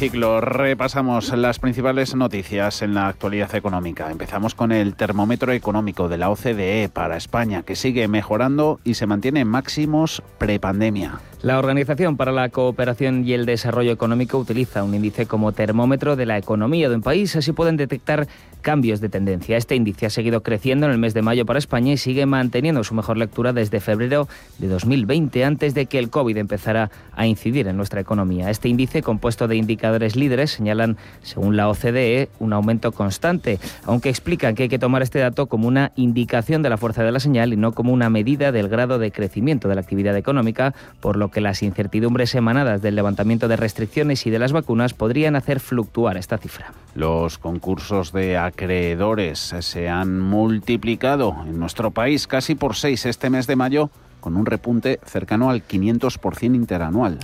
[0.00, 4.12] Repasamos las principales noticias en la actualidad económica.
[4.12, 9.08] Empezamos con el termómetro económico de la OCDE para España, que sigue mejorando y se
[9.08, 11.18] mantiene en máximos prepandemia.
[11.42, 16.26] La Organización para la Cooperación y el Desarrollo Económico utiliza un índice como termómetro de
[16.26, 18.26] la economía de un país, así pueden detectar
[18.60, 19.56] cambios de tendencia.
[19.56, 22.82] Este índice ha seguido creciendo en el mes de mayo para España y sigue manteniendo
[22.82, 27.68] su mejor lectura desde febrero de 2020, antes de que el COVID empezara a incidir
[27.68, 28.50] en nuestra economía.
[28.50, 34.54] Este índice, compuesto de indicadores líderes, señalan, según la OCDE, un aumento constante, aunque explican
[34.54, 37.52] que hay que tomar este dato como una indicación de la fuerza de la señal
[37.52, 41.30] y no como una medida del grado de crecimiento de la actividad económica, por lo
[41.30, 46.16] que las incertidumbres emanadas del levantamiento de restricciones y de las vacunas podrían hacer fluctuar
[46.16, 46.72] esta cifra.
[46.94, 53.46] Los concursos de acreedores se han multiplicado en nuestro país casi por seis este mes
[53.46, 57.18] de mayo, con un repunte cercano al 500% interanual.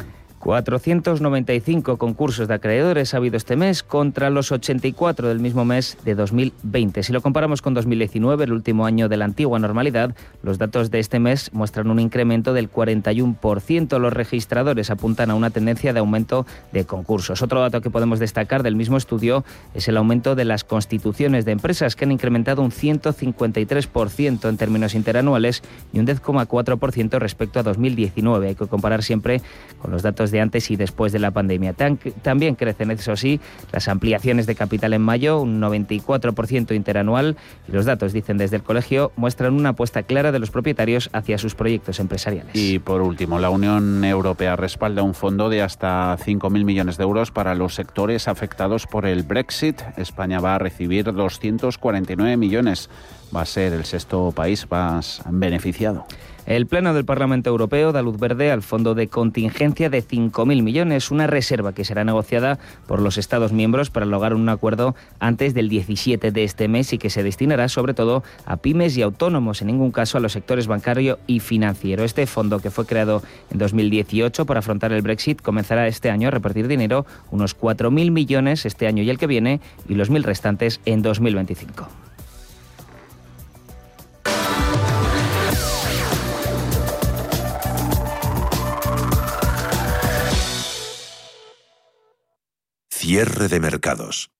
[0.45, 6.15] 495 concursos de acreedores ha habido este mes contra los 84 del mismo mes de
[6.15, 7.03] 2020.
[7.03, 10.99] Si lo comparamos con 2019, el último año de la antigua normalidad, los datos de
[11.01, 13.99] este mes muestran un incremento del 41%.
[13.99, 17.41] Los registradores apuntan a una tendencia de aumento de concursos.
[17.41, 21.53] Otro dato que podemos destacar del mismo estudio es el aumento de las constituciones de
[21.53, 25.63] empresas que han incrementado un 153% en términos interanuales
[25.95, 28.49] y un 10,4% respecto a 2019.
[28.49, 29.41] Hay que comparar siempre
[29.81, 31.75] con los datos de de antes y después de la pandemia.
[32.23, 33.41] También crecen, eso sí,
[33.73, 38.63] las ampliaciones de capital en mayo, un 94% interanual, y los datos, dicen desde el
[38.63, 42.55] colegio, muestran una apuesta clara de los propietarios hacia sus proyectos empresariales.
[42.55, 47.31] Y por último, la Unión Europea respalda un fondo de hasta 5.000 millones de euros
[47.31, 49.81] para los sectores afectados por el Brexit.
[49.97, 52.91] España va a recibir 249 millones.
[53.35, 56.07] Va a ser el sexto país más beneficiado.
[56.47, 61.11] El Pleno del Parlamento Europeo da luz verde al fondo de contingencia de 5.000 millones,
[61.11, 65.71] una reserva que será negociada por los Estados miembros para lograr un acuerdo antes del
[65.71, 69.69] 17 de este mes y que se destinará sobre todo a pymes y autónomos, en
[69.69, 72.05] ningún caso a los sectores bancario y financiero.
[72.05, 76.31] Este fondo, que fue creado en 2018 para afrontar el Brexit, comenzará este año a
[76.31, 80.83] repartir dinero, unos 4.000 millones este año y el que viene, y los mil restantes
[80.85, 82.04] en 2025.
[93.05, 94.31] Cierre de mercados.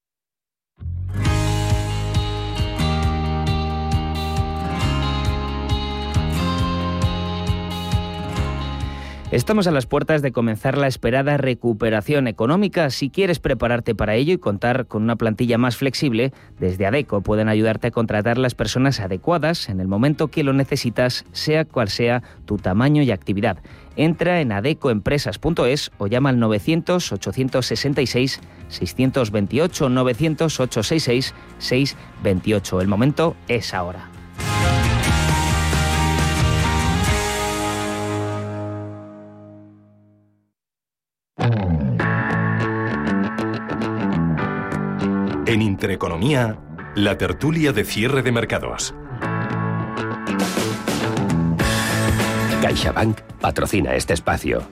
[9.35, 12.89] Estamos a las puertas de comenzar la esperada recuperación económica.
[12.91, 17.49] Si quieres prepararte para ello y contar con una plantilla más flexible, desde ADECO pueden
[17.49, 22.23] ayudarte a contratar las personas adecuadas en el momento que lo necesitas, sea cual sea
[22.45, 23.59] tu tamaño y actividad.
[23.97, 28.39] Entra en adecoempresas.es o llama al 900-866-628,
[31.59, 32.81] 900-866-628.
[32.81, 34.14] El momento es ahora.
[45.55, 46.59] En Intereconomía,
[46.97, 48.93] la tertulia de cierre de mercados.
[52.61, 54.63] CaixaBank patrocina este espacio.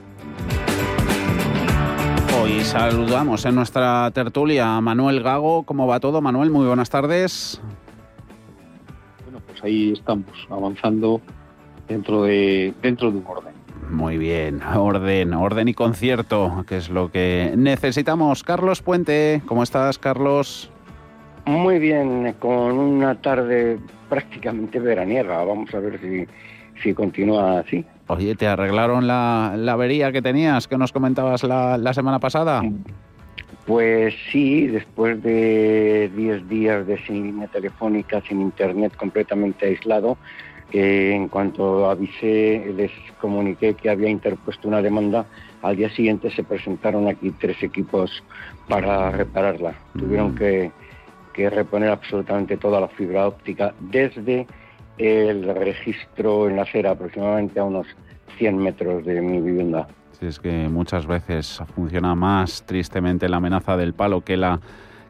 [2.37, 5.63] Hoy saludamos en nuestra tertulia a Manuel Gago.
[5.63, 6.49] ¿Cómo va todo, Manuel?
[6.49, 7.61] Muy buenas tardes.
[9.23, 11.21] Bueno, pues ahí estamos, avanzando
[11.87, 13.53] dentro de, dentro de un orden.
[13.89, 18.43] Muy bien, orden, orden y concierto, que es lo que necesitamos.
[18.43, 20.72] Carlos Puente, ¿cómo estás, Carlos?
[21.45, 23.77] Muy bien, con una tarde
[24.09, 25.43] prácticamente veraniega.
[25.43, 26.25] Vamos a ver si,
[26.81, 27.85] si continúa así.
[28.07, 32.61] Oye, ¿te arreglaron la, la avería que tenías, que nos comentabas la, la semana pasada?
[33.65, 40.17] Pues sí, después de 10 días de sin línea telefónica, sin internet, completamente aislado,
[40.73, 42.91] en cuanto avisé, les
[43.21, 45.25] comuniqué que había interpuesto una demanda,
[45.61, 48.23] al día siguiente se presentaron aquí tres equipos
[48.67, 49.75] para repararla.
[49.97, 50.71] Tuvieron que,
[51.33, 54.47] que reponer absolutamente toda la fibra óptica desde
[54.97, 57.87] el registro en la acera, aproximadamente a unos
[58.37, 59.87] 100 metros de mi vivienda.
[60.19, 64.59] Sí, es que muchas veces funciona más tristemente la amenaza del palo que la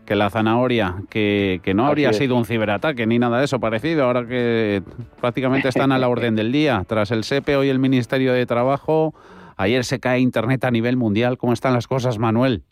[0.06, 4.04] que la zanahoria, que, que no habría sido un ciberataque ni nada de eso parecido,
[4.04, 4.84] ahora que
[5.22, 6.84] prácticamente están a la orden del día.
[6.88, 9.14] Tras el SEPE, y el Ministerio de Trabajo,
[9.56, 11.38] ayer se cae Internet a nivel mundial.
[11.38, 12.64] ¿Cómo están las cosas, Manuel?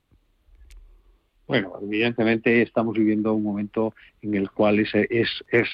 [1.51, 5.67] Bueno, evidentemente estamos viviendo un momento en el cual es, es, es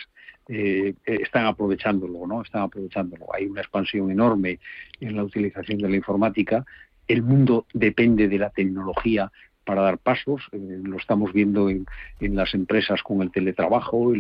[0.48, 2.42] eh, están aprovechándolo, ¿no?
[2.42, 3.28] Están aprovechándolo.
[3.32, 4.58] Hay una expansión enorme
[5.00, 6.66] en la utilización de la informática.
[7.08, 9.32] El mundo depende de la tecnología
[9.68, 10.42] para dar pasos.
[10.54, 11.86] Eh, lo estamos viendo en,
[12.20, 14.14] las empresas con el teletrabajo,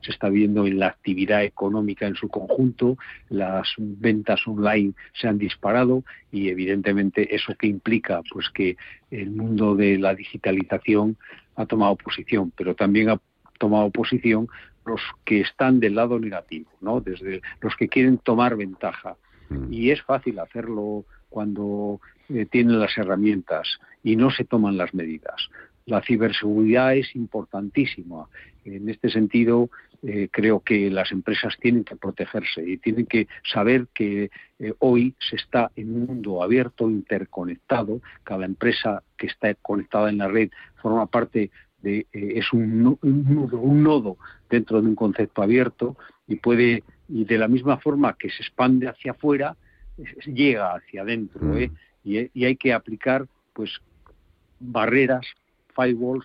[0.00, 2.96] se está viendo en la actividad económica en su conjunto,
[3.28, 8.76] las ventas online se han disparado y evidentemente eso que implica pues que
[9.10, 11.16] el mundo de la digitalización
[11.56, 13.20] ha tomado posición, pero también ha
[13.58, 14.48] tomado posición
[14.86, 17.00] los que están del lado negativo, ¿no?
[17.00, 19.16] Desde los que quieren tomar ventaja.
[19.48, 19.72] Mm.
[19.72, 25.48] Y es fácil hacerlo cuando eh, tienen las herramientas y no se toman las medidas.
[25.86, 28.28] La ciberseguridad es importantísima.
[28.64, 29.70] En este sentido,
[30.02, 35.14] eh, creo que las empresas tienen que protegerse y tienen que saber que eh, hoy
[35.18, 38.00] se está en un mundo abierto, interconectado.
[38.22, 40.50] Cada empresa que está conectada en la red
[40.82, 44.16] forma parte de, es un, un nodo
[44.48, 45.96] dentro de un concepto abierto
[46.28, 49.56] y puede y de la misma forma que se expande hacia afuera
[50.26, 51.56] llega hacia adentro Mm.
[51.56, 51.70] ¿eh?
[52.04, 53.80] y, y hay que aplicar pues
[54.60, 55.26] barreras
[55.74, 56.24] firewalls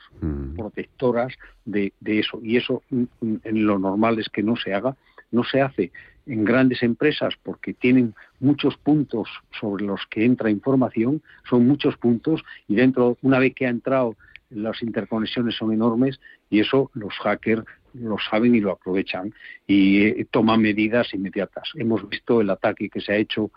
[0.55, 1.34] protectoras
[1.65, 4.95] de, de eso y eso mm, mm, en lo normal es que no se haga
[5.32, 5.91] no se hace
[6.25, 12.43] en grandes empresas porque tienen muchos puntos sobre los que entra información son muchos puntos
[12.67, 14.15] y dentro una vez que ha entrado
[14.49, 16.19] las interconexiones son enormes
[16.49, 19.33] y eso los hackers lo saben y lo aprovechan
[19.65, 21.69] y eh, toman medidas inmediatas.
[21.75, 23.51] Hemos visto el ataque que se ha hecho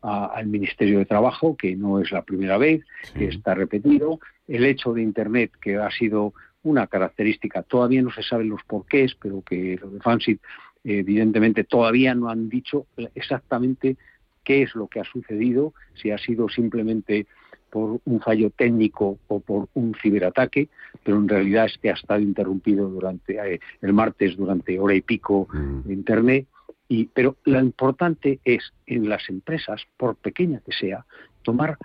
[0.00, 2.84] al Ministerio de Trabajo, que no es la primera vez,
[3.16, 8.22] que está repetido, el hecho de Internet, que ha sido una característica, todavía no se
[8.22, 10.40] saben los porqués, pero que los de Fansit
[10.84, 13.96] evidentemente todavía no han dicho exactamente
[14.44, 17.26] qué es lo que ha sucedido, si ha sido simplemente
[17.70, 20.68] por un fallo técnico o por un ciberataque,
[21.02, 25.00] pero en realidad es que ha estado interrumpido durante eh, el martes durante hora y
[25.00, 25.90] pico mm.
[25.90, 26.46] Internet.
[26.88, 31.04] Y, pero lo importante es en las empresas, por pequeña que sea,
[31.42, 31.76] tomar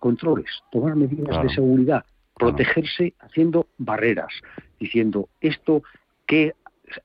[0.00, 2.04] controles, tomar medidas de seguridad,
[2.36, 4.32] protegerse haciendo barreras,
[4.80, 5.84] diciendo esto
[6.26, 6.54] que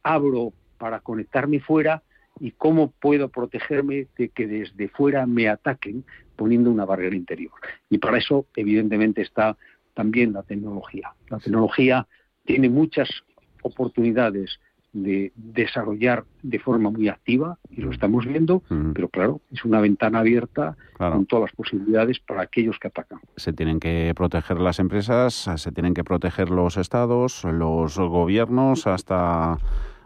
[0.01, 2.01] abro para conectarme fuera
[2.39, 6.03] y cómo puedo protegerme de que desde fuera me ataquen
[6.35, 7.53] poniendo una barrera interior.
[7.89, 9.57] Y para eso, evidentemente, está
[9.93, 11.13] también la tecnología.
[11.29, 12.07] La tecnología
[12.45, 13.09] tiene muchas
[13.63, 14.59] oportunidades
[14.95, 18.63] de desarrollar de forma muy activa y lo estamos viendo,
[18.93, 23.19] pero claro, es una ventana abierta con todas las posibilidades para aquellos que atacan.
[23.35, 29.57] Se tienen que proteger las empresas, se tienen que proteger los estados, los gobiernos, hasta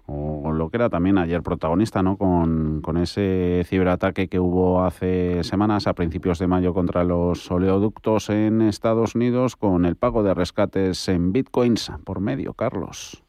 [0.10, 2.18] o lo que era también ayer protagonista, ¿no?
[2.18, 8.62] Con, ese ciberataque que hubo hace semanas, a principios de mayo, contra los oleoductos en
[8.62, 13.24] Estados Unidos, con el pago de rescates en bitcoins por medio, Carlos.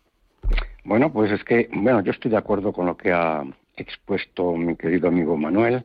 [0.85, 3.45] Bueno, pues es que, bueno, yo estoy de acuerdo con lo que ha
[3.76, 5.85] expuesto mi querido amigo Manuel,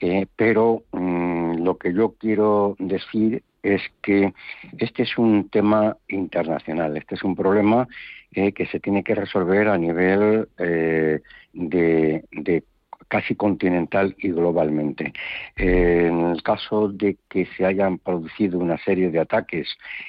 [0.00, 4.32] eh, pero mm, lo que yo quiero decir es que
[4.78, 7.86] este es un tema internacional, este es un problema
[8.32, 11.20] eh, que se tiene que resolver a nivel eh,
[11.52, 12.64] de,
[13.08, 15.12] casi continental y globalmente.
[15.56, 19.68] en el caso de que se hayan producido una serie de ataques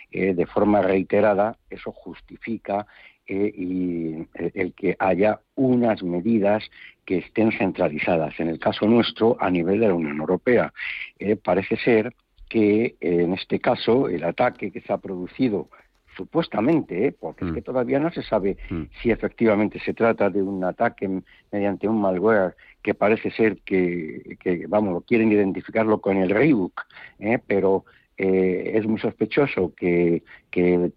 [0.10, 2.88] eh, de forma reiterada, eso justifica
[3.28, 6.63] y el que haya unas medidas
[7.05, 8.39] que estén centralizadas.
[8.39, 10.74] En el caso nuestro, a nivel de la Unión Europea,
[11.43, 12.13] parece ser
[12.49, 15.69] que en este caso el ataque que se ha producido
[16.15, 17.11] supuestamente, ¿eh?
[17.11, 17.63] porque es que mm.
[17.63, 18.84] todavía no se sabe mm.
[19.01, 21.09] si efectivamente se trata de un ataque
[21.51, 26.82] mediante un malware que parece ser que, que vamos, quieren identificarlo con el Reebok,
[27.19, 27.39] ¿eh?
[27.45, 27.86] pero
[28.18, 30.24] eh, es muy sospechoso que,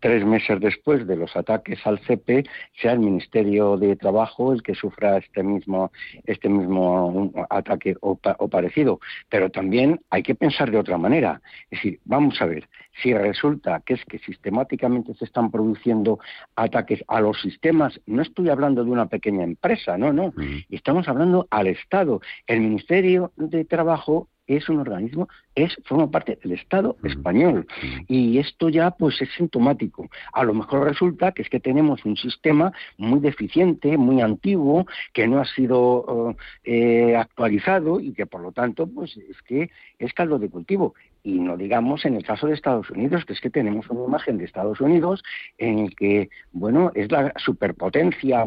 [0.00, 2.44] tres meses después de los ataques al CP
[2.78, 5.90] sea el Ministerio de Trabajo el que sufra este mismo,
[6.26, 9.00] este mismo ataque o, parecido.
[9.30, 11.40] Pero también hay que pensar de otra manera.
[11.70, 12.68] Es decir, vamos a ver,
[13.02, 16.18] si resulta que es que sistemáticamente se están produciendo
[16.54, 20.34] ataques a los sistemas, no estoy hablando de una pequeña empresa, no, no,
[20.68, 22.20] estamos hablando al Estado.
[22.46, 27.66] El Ministerio de Trabajo es un organismo, es forma parte del Estado español
[28.08, 30.08] y esto ya pues es sintomático.
[30.32, 35.26] A lo mejor resulta que es que tenemos un sistema muy deficiente, muy antiguo, que
[35.26, 40.38] no ha sido eh, actualizado y que por lo tanto pues es que es caldo
[40.38, 40.94] de cultivo.
[41.26, 44.38] Y no digamos en el caso de Estados Unidos, que es que tenemos una imagen
[44.38, 45.24] de Estados Unidos
[45.58, 48.44] en el que, bueno, es la superpotencia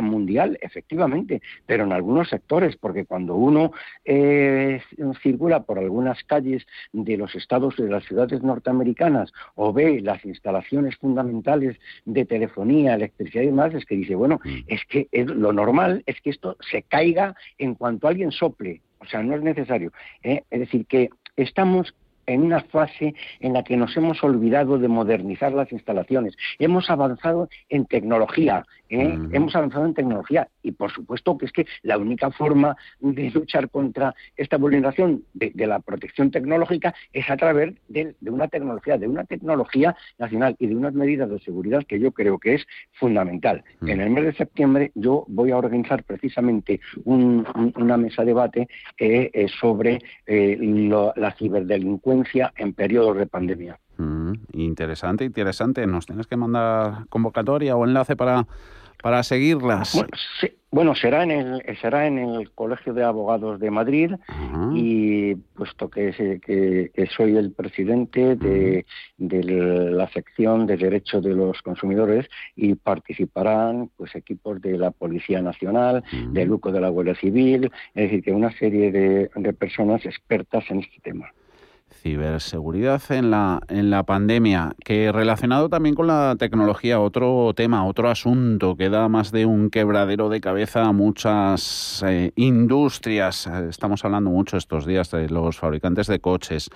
[0.00, 3.72] mundial, efectivamente, pero en algunos sectores, porque cuando uno
[4.06, 4.80] eh,
[5.22, 10.96] circula por algunas calles de los estados de las ciudades norteamericanas o ve las instalaciones
[10.96, 14.60] fundamentales de telefonía, electricidad y demás, es que dice, bueno, mm.
[14.68, 18.80] es que lo normal es que esto se caiga en cuanto alguien sople.
[19.00, 19.92] O sea, no es necesario.
[20.22, 20.44] ¿eh?
[20.48, 21.94] Es decir, que estamos
[22.26, 26.36] en una fase en la que nos hemos olvidado de modernizar las instalaciones.
[26.58, 29.18] Hemos avanzado en tecnología, ¿eh?
[29.32, 33.70] hemos avanzado en tecnología y por supuesto que es que la única forma de luchar
[33.70, 39.24] contra esta vulneración de, la protección tecnológica es a través de, una tecnología, de una
[39.24, 43.62] tecnología nacional y de unas medidas de seguridad que yo creo que es fundamental.
[43.80, 43.88] Mm.
[43.88, 48.68] En el mes de septiembre yo voy a organizar precisamente una mesa de debate
[48.98, 50.56] eh, sobre eh,
[51.16, 52.11] la ciberdelincuencia
[52.56, 53.78] en periodos de pandemia.
[53.98, 55.86] Mm, interesante, interesante.
[55.86, 58.46] Nos tienes que mandar convocatoria o enlace para
[59.02, 60.02] para seguirlas?
[60.70, 64.12] Bueno, será en el será en el Colegio de Abogados de Madrid
[64.74, 68.86] y puesto que, que, soy el presidente de,
[69.18, 76.04] la sección de Derechos de los Consumidores y participarán pues equipos de la Policía Nacional,
[76.30, 80.78] del UCO de la Guardia Civil, es decir, que una serie de personas expertas en
[80.78, 81.32] este tema
[82.02, 88.10] ciberseguridad en la, en la pandemia, que relacionado también con la tecnología, otro tema, otro
[88.10, 93.46] asunto que da más de un quebradero de cabeza a muchas eh, industrias.
[93.46, 96.70] Estamos hablando mucho estos días de los fabricantes de coches,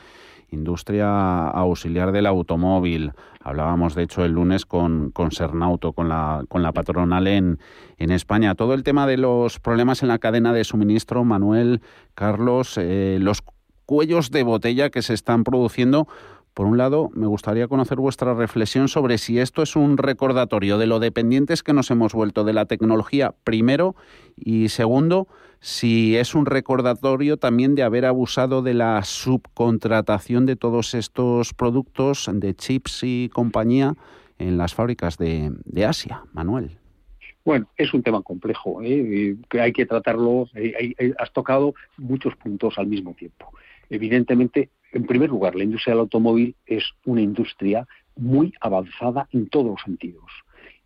[0.52, 3.10] industria auxiliar del automóvil.
[3.42, 7.58] Hablábamos, de hecho, el lunes con, con Sernauto, con la, con la patronal en,
[7.98, 8.54] en España.
[8.54, 11.80] Todo el tema de los problemas en la cadena de suministro, Manuel,
[12.14, 13.42] Carlos, eh, los
[13.86, 16.06] cuellos de botella que se están produciendo
[16.56, 20.86] por un lado, me gustaría conocer vuestra reflexión sobre si esto es un recordatorio de
[20.86, 23.94] lo dependientes que nos hemos vuelto de la tecnología, primero,
[24.36, 25.28] y segundo,
[25.60, 32.30] si es un recordatorio también de haber abusado de la subcontratación de todos estos productos
[32.32, 33.92] de chips y compañía
[34.38, 35.52] en las fábricas de,
[35.86, 36.22] Asia.
[36.32, 36.78] Manuel.
[37.44, 39.36] Bueno, es un tema complejo, ¿eh?
[39.50, 40.48] que hay que tratarlo.
[40.54, 43.52] Eh, has tocado muchos puntos al mismo tiempo.
[43.90, 49.66] Evidentemente, en primer lugar, la industria del automóvil es una industria muy avanzada en todos
[49.66, 50.30] los sentidos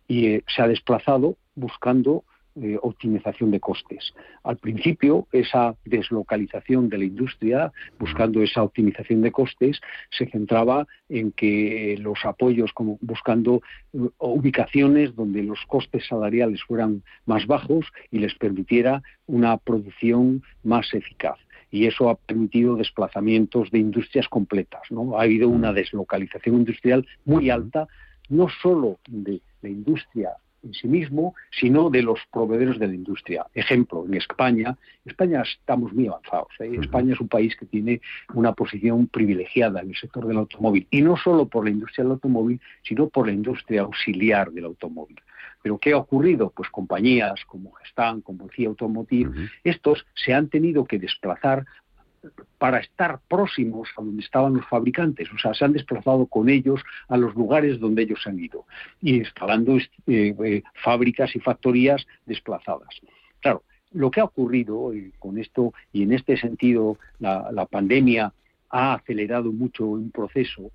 [0.07, 2.25] y eh, se ha desplazado buscando
[2.55, 4.13] eh, optimización de costes.
[4.43, 9.79] Al principio, esa deslocalización de la industria, buscando esa optimización de costes,
[10.09, 13.61] se centraba en que los apoyos, como buscando
[13.93, 20.93] eh, ubicaciones donde los costes salariales fueran más bajos y les permitiera una producción más
[20.93, 21.39] eficaz
[21.71, 24.81] y eso ha permitido desplazamientos de industrias completas.
[24.89, 25.17] ¿no?
[25.17, 27.87] Ha habido una deslocalización industrial muy alta,
[28.29, 30.31] no solo de la industria
[30.63, 33.45] en sí mismo, sino de los proveedores de la industria.
[33.53, 36.49] Ejemplo, en España, España estamos muy avanzados.
[36.59, 36.77] ¿eh?
[36.79, 38.01] España es un país que tiene
[38.33, 42.13] una posición privilegiada en el sector del automóvil, y no solo por la industria del
[42.13, 45.19] automóvil, sino por la industria auxiliar del automóvil.
[45.61, 46.51] Pero ¿qué ha ocurrido?
[46.55, 51.65] Pues compañías como Gestan, como CIA Automotive, estos se han tenido que desplazar
[52.57, 56.81] para estar próximos a donde estaban los fabricantes, o sea, se han desplazado con ellos
[57.07, 58.65] a los lugares donde ellos han ido,
[59.01, 62.89] y instalando eh, eh, fábricas y factorías desplazadas.
[63.39, 68.33] Claro, lo que ha ocurrido eh, con esto, y en este sentido la pandemia
[68.69, 70.71] ha acelerado mucho un proceso,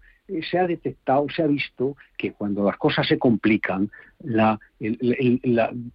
[0.51, 4.59] se ha detectado, se ha visto que cuando las cosas se complican, la,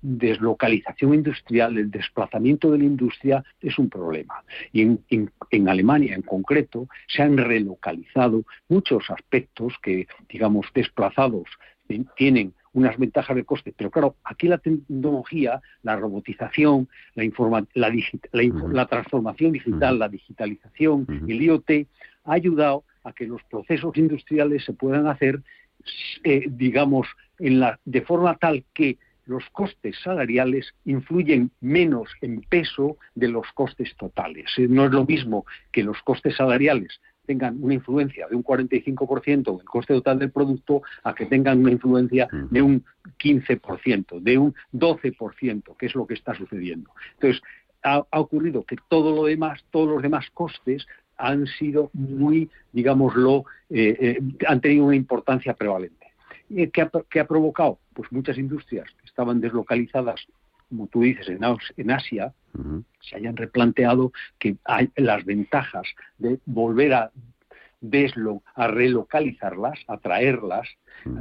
[0.02, 4.44] deslocalización industrial, el desplazamiento de la industria es un problema.
[4.72, 11.48] Y en, Alemania en concreto se han relocalizado muchos aspectos que, digamos, desplazados
[12.16, 13.74] tienen unas ventajas de coste.
[13.76, 17.26] Pero claro, aquí la tecnología, la robotización, la,
[17.74, 21.70] la, transformación digital, la digitalización, el IoT,
[22.24, 25.41] ha ayudado a que los procesos industriales se puedan hacer,
[26.24, 27.08] eh, digamos,
[27.39, 33.47] en la, de forma tal que los costes salariales influyen menos en peso de los
[33.54, 34.52] costes totales.
[34.58, 39.54] Eh, no es lo mismo que los costes salariales tengan una influencia de un 45%
[39.54, 42.84] en el coste total del producto a que tengan una influencia de un
[43.20, 46.91] 15%, de un 12%, que es lo que está sucediendo.
[47.14, 47.41] Entonces,
[47.84, 50.88] ha, ha, ocurrido que todo lo demás, todos los demás costes
[51.22, 56.07] han sido muy, digámoslo, eh, eh, han tenido una importancia prevalente.
[56.74, 57.80] ¿Qué ha, provocado?
[57.93, 60.26] Pues muchas industrias que estaban deslocalizadas,
[60.67, 62.34] como tú dices, en, Asia,
[62.99, 67.11] se hayan replanteado que hay las ventajas de volver a
[67.80, 70.67] deslo, a relocalizarlas, a traerlas,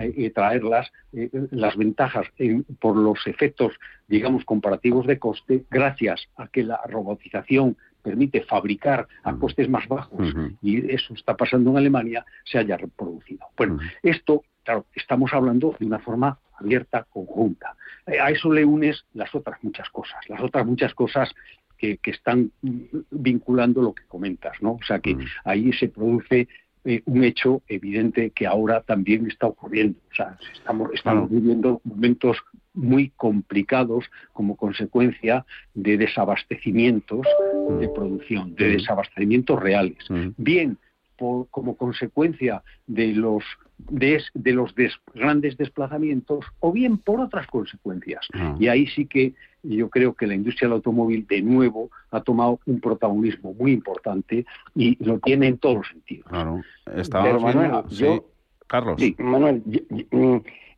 [0.00, 2.26] eh, traerlas, las ventajas
[2.80, 3.74] por los efectos,
[4.08, 10.34] digamos, comparativos de coste, gracias a que la robotización permite fabricar a costes más bajos,
[10.62, 13.46] y eso está pasando en Alemania, se haya reproducido.
[13.56, 17.76] Bueno, esto, claro, estamos hablando de una forma abierta, conjunta.
[18.06, 21.30] Eh, a eso le unes las otras muchas cosas, las otras muchas cosas
[21.78, 22.52] que, están
[23.10, 24.72] vinculando lo que comentas, ¿no?
[24.72, 26.46] O sea que ahí se produce
[26.84, 29.98] eh, un hecho evidente que ahora también está ocurriendo.
[30.10, 32.36] O sea, estamos, estamos viviendo momentos
[32.74, 35.44] muy complicados como consecuencia
[35.74, 37.26] de desabastecimientos
[37.78, 37.94] de mm.
[37.94, 38.72] producción, de mm.
[38.72, 39.98] desabastecimientos reales.
[40.08, 40.28] Mm.
[40.36, 40.78] Bien
[41.50, 43.44] como consecuencia de los
[43.88, 44.74] de, los
[45.14, 48.26] grandes desplazamientos o bien por otras consecuencias.
[48.34, 48.56] Ah.
[48.58, 52.60] Y ahí sí que yo creo que la industria del automóvil de nuevo ha tomado
[52.66, 56.26] un protagonismo muy importante y lo tiene en todos los sentidos.
[56.28, 56.62] Claro.
[57.40, 58.22] Manuel,
[58.66, 58.96] Carlos.
[58.98, 59.62] Sí, Manuel,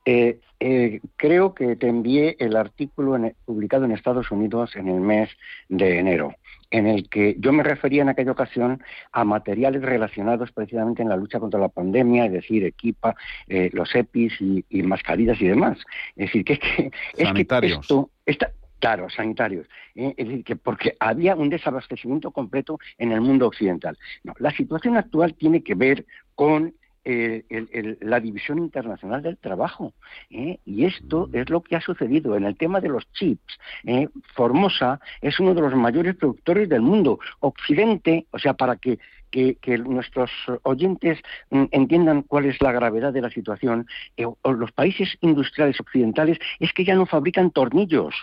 [0.04, 5.30] eh, eh, creo que te envié el artículo publicado en Estados Unidos en el mes
[5.68, 6.34] de enero,
[6.70, 8.82] en el que yo me refería en aquella ocasión
[9.12, 13.14] a materiales relacionados precisamente en la lucha contra la pandemia, es decir, equipa,
[13.48, 15.78] eh, los EPIs y, mascarillas y demás.
[16.16, 19.68] Es decir, que, que, es que esto está, Claro, sanitarios.
[19.94, 23.96] Es decir, que porque había un desabastecimiento completo en el mundo occidental.
[24.24, 26.74] No, la situación actual tiene que ver con
[27.04, 29.92] eh, la División Internacional del Trabajo.
[30.30, 30.58] ¿eh?
[30.64, 31.36] Y esto mm.
[31.36, 33.58] es lo que ha sucedido en el tema de los chips.
[33.84, 34.08] ¿eh?
[34.34, 37.18] Formosa es uno de los mayores productores del mundo.
[37.40, 38.98] Occidente, o sea, para que,
[39.30, 40.30] que, nuestros
[40.62, 41.18] oyentes
[41.50, 43.86] mm, entiendan cuál es la gravedad de la situación,
[44.16, 48.14] los países industriales occidentales es que ya no fabrican tornillos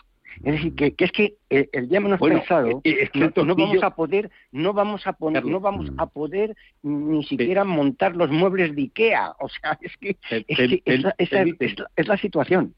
[0.43, 3.93] Es decir, que, es que eh, el, día menos pensado eh, eh, no, vamos a
[3.93, 8.83] poder, no vamos a poner, no vamos a poder ni siquiera montar los muebles de
[8.83, 9.33] Ikea.
[9.39, 12.73] O sea, es que, es, la, situación.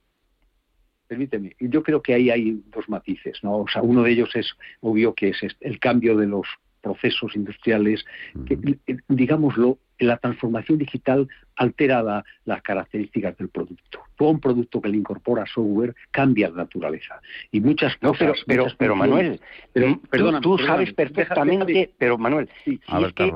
[1.08, 3.60] Permíteme, yo creo que ahí hay dos matices, ¿no?
[3.60, 6.48] O sea, uno de ellos es obvio que es el cambio de los
[6.82, 8.04] procesos industriales,
[8.46, 8.78] que,
[9.08, 14.00] digámoslo, la transformación digital altera las características del producto.
[14.18, 17.22] Todo un producto que le incorpora software cambia la naturaleza.
[17.52, 18.38] Y muchas cosas...
[18.48, 19.40] pero, pero, Manuel,
[19.74, 21.94] pero, tú, sabes perfectamente...
[21.98, 22.50] Pero Manuel,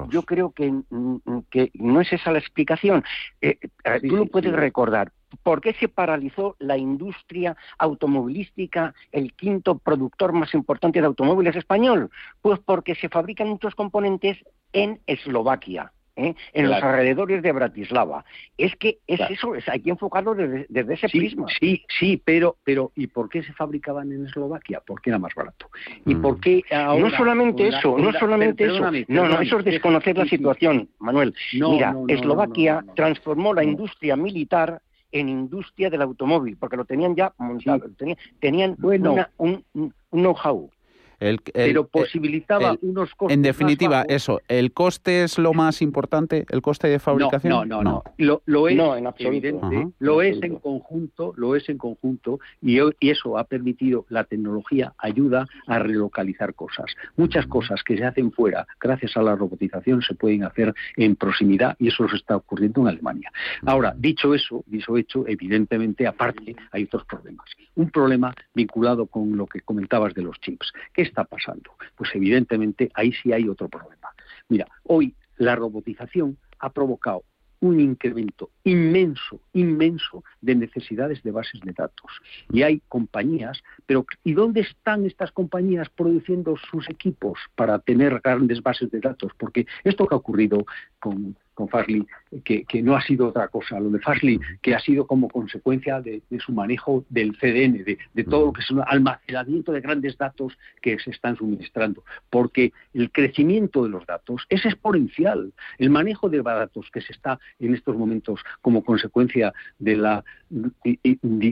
[0.10, 1.18] yo creo que, mm,
[1.52, 3.04] que, no es esa la explicación.
[3.42, 5.12] Eh, eh, tú lo puedes recordar.
[5.44, 12.10] ¿Por qué se paralizó la industria automovilística, el quinto productor más importante de automóviles español?
[12.42, 14.38] Pues porque se fabrican muchos componentes
[14.74, 15.92] en Eslovaquia.
[16.16, 16.36] ¿eh?
[16.54, 18.26] en los alrededores de Bratislava.
[18.58, 21.48] Es que es eso, hay que enfocarlo desde, ese prisma.
[21.60, 24.82] Sí, sí, pero, pero ¿y por qué se fabricaban en Eslovaquia?
[24.86, 25.70] Porque era más barato.
[26.06, 26.22] ¿Y mm.
[26.22, 28.92] por qué No solamente eso, no solamente eso.
[29.08, 31.34] no, no, eso es desconocer la situación, Manuel.
[31.54, 34.82] Mira, Eslovaquia transformó la industria militar
[35.20, 37.86] en industria del automóvil, porque lo tenían ya montado,
[38.40, 38.76] tenían,
[39.38, 40.70] un, un know-how.
[41.20, 43.36] Pero posibilitaba unos costes.
[43.36, 46.46] En definitiva, eso, ¿el coste es lo más importante?
[46.50, 47.52] ¿El coste de fabricación?
[47.52, 48.04] No, no, no.
[48.18, 53.10] Lo, lo, es, en evidente, lo es en conjunto, lo es en conjunto, y, y,
[53.10, 56.86] eso ha permitido, la tecnología ayuda a relocalizar cosas.
[57.16, 61.76] Muchas cosas que se hacen fuera, gracias a la robotización, se pueden hacer en proximidad,
[61.80, 63.32] y eso se está ocurriendo en Alemania.
[63.66, 67.46] Ahora, dicho eso, dicho hecho, evidentemente, aparte, hay otros problemas.
[67.76, 70.72] Un problema vinculado con lo que comentabas de los chips.
[70.94, 71.72] ¿Qué está pasando?
[71.96, 74.10] Pues evidentemente ahí sí hay otro problema.
[74.50, 77.24] Mira, hoy la robotización ha provocado
[77.60, 82.12] un incremento inmenso, inmenso de necesidades de bases de datos.
[82.52, 88.62] Y hay compañías, pero ¿y dónde están estas compañías produciendo sus equipos para tener grandes
[88.62, 89.32] bases de datos?
[89.38, 90.66] Porque esto que ha ocurrido
[91.00, 91.70] con con
[92.44, 93.80] que, no ha sido otra cosa.
[93.80, 98.48] Lo de Fastly, que ha sido como consecuencia de, su manejo del CDN, de, todo
[98.48, 102.04] lo que es un almacenamiento de grandes datos que se están suministrando.
[102.30, 105.54] Porque el crecimiento de los datos es exponencial.
[105.80, 110.24] El manejo de datos que se está en estos momentos como consecuencia de la,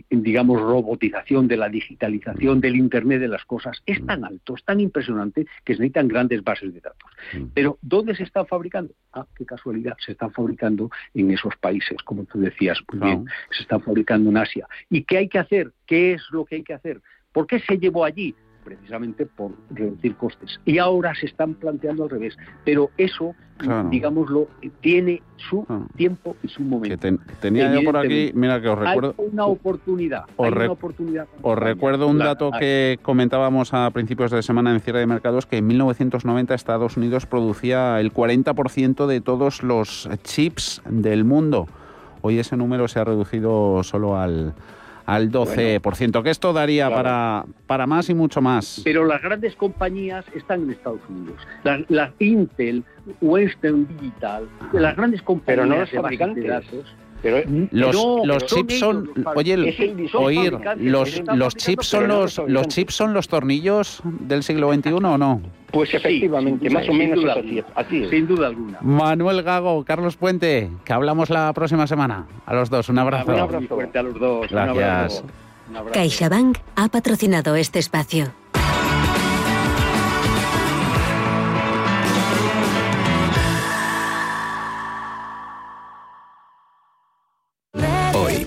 [0.09, 4.79] digamos, robotización, de la digitalización, del Internet de las cosas, es tan alto, es tan
[4.79, 7.11] impresionante que se necesitan grandes bases de datos.
[7.53, 8.93] Pero, ¿dónde se están fabricando?
[9.13, 13.63] Ah, qué casualidad se están fabricando en esos países, como tú decías muy bien, se
[13.63, 14.67] están fabricando en Asia.
[14.89, 15.71] ¿Y qué hay que hacer?
[15.85, 17.01] ¿Qué es lo que hay que hacer?
[17.31, 18.35] ¿Por qué se llevó allí?
[18.63, 20.59] Precisamente por reducir costes.
[20.65, 22.37] Y ahora se están planteando al revés.
[22.65, 23.35] Pero eso,
[23.89, 24.47] digámoslo,
[24.81, 27.07] tiene su tiempo y su momento.
[27.39, 29.15] tenía yo por aquí, mira que os recuerdo...
[29.17, 30.25] Hay una oportunidad.
[30.37, 34.99] Os, una oportunidad os recuerdo un dato que comentábamos a principios de semana en cierre
[34.99, 41.25] de mercados, que en 1990 Estados Unidos producía el 40% de todos los chips del
[41.25, 41.67] mundo.
[42.21, 44.53] Hoy ese número se ha reducido solo al
[45.05, 48.81] al 12%, que esto daría para, para más y mucho más.
[48.83, 51.37] Pero las grandes compañías están en Estados Unidos.
[51.89, 52.83] Las, Intel,
[53.21, 56.43] Western Digital, las grandes compañías pero no los fabricantes.
[56.43, 57.95] De datos, pero, los,
[58.25, 59.55] los chips son, oye,
[60.13, 65.17] oír, los, los chips son los, los chips son los tornillos del siglo XXI o
[65.17, 65.41] no?
[65.71, 67.23] Pues efectivamente, más o menos
[67.75, 68.77] así, Sin duda alguna.
[68.81, 72.27] Manuel Gago, Carlos Puente, que hablamos la próxima semana.
[72.45, 73.31] A los dos, un abrazo.
[73.31, 74.51] Un abrazo fuerte a los dos.
[74.51, 75.23] Gracias.
[75.93, 78.33] CaixaBank ha patrocinado este espacio.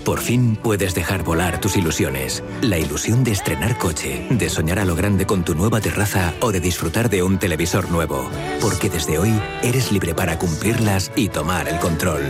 [0.07, 2.45] Por fin puedes dejar volar tus ilusiones.
[2.63, 6.53] La ilusión de estrenar coche, de soñar a lo grande con tu nueva terraza o
[6.53, 8.31] de disfrutar de un televisor nuevo.
[8.61, 9.35] Porque desde hoy
[9.65, 12.23] eres libre para cumplirlas y tomar el control.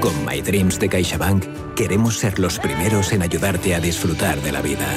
[0.00, 1.44] Con My Dreams de CaixaBank
[1.76, 4.88] queremos ser los primeros en ayudarte a disfrutar de la vida.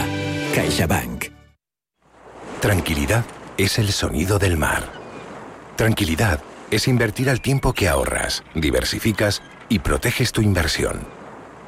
[0.56, 1.26] CaixaBank.
[2.62, 3.26] Tranquilidad
[3.58, 4.92] es el sonido del mar.
[5.76, 11.23] Tranquilidad es invertir al tiempo que ahorras, diversificas y proteges tu inversión.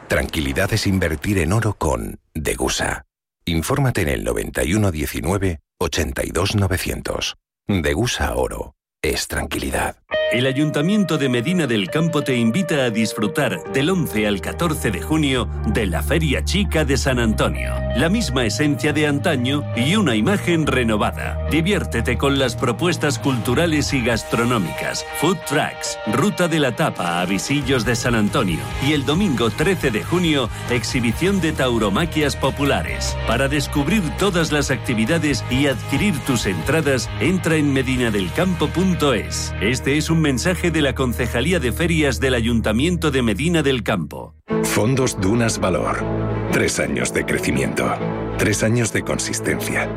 [0.07, 3.05] Tranquilidad es invertir en oro con Degusa.
[3.45, 7.35] Infórmate en el 9119 82900.
[7.67, 9.97] Degusa Oro es tranquilidad.
[10.35, 15.01] El Ayuntamiento de Medina del Campo te invita a disfrutar del 11 al 14 de
[15.01, 17.73] junio de la Feria Chica de San Antonio.
[17.95, 21.47] La misma esencia de antaño y una imagen renovada.
[21.49, 27.85] Diviértete con las propuestas culturales y gastronómicas, food trucks, ruta de la tapa a Visillos
[27.85, 33.15] de San Antonio y el domingo 13 de junio, exhibición de tauromaquias populares.
[33.25, 39.53] Para descubrir todas las actividades y adquirir tus entradas, entra en medinadelcampo.es.
[39.61, 44.33] Este es un mensaje de la Concejalía de Ferias del Ayuntamiento de Medina del Campo.
[44.63, 46.03] Fondos Dunas Valor.
[46.51, 47.93] Tres años de crecimiento.
[48.39, 49.87] Tres años de consistencia.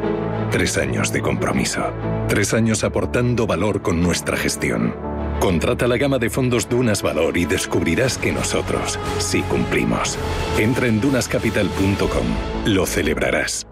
[0.50, 1.80] Tres años de compromiso.
[2.28, 4.94] Tres años aportando valor con nuestra gestión.
[5.40, 10.18] Contrata la gama de fondos Dunas Valor y descubrirás que nosotros sí cumplimos.
[10.58, 12.26] Entra en dunascapital.com.
[12.66, 13.66] Lo celebrarás.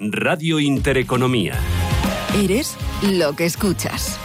[0.00, 1.54] Radio Intereconomía.
[2.34, 4.18] Eres lo que escuchas.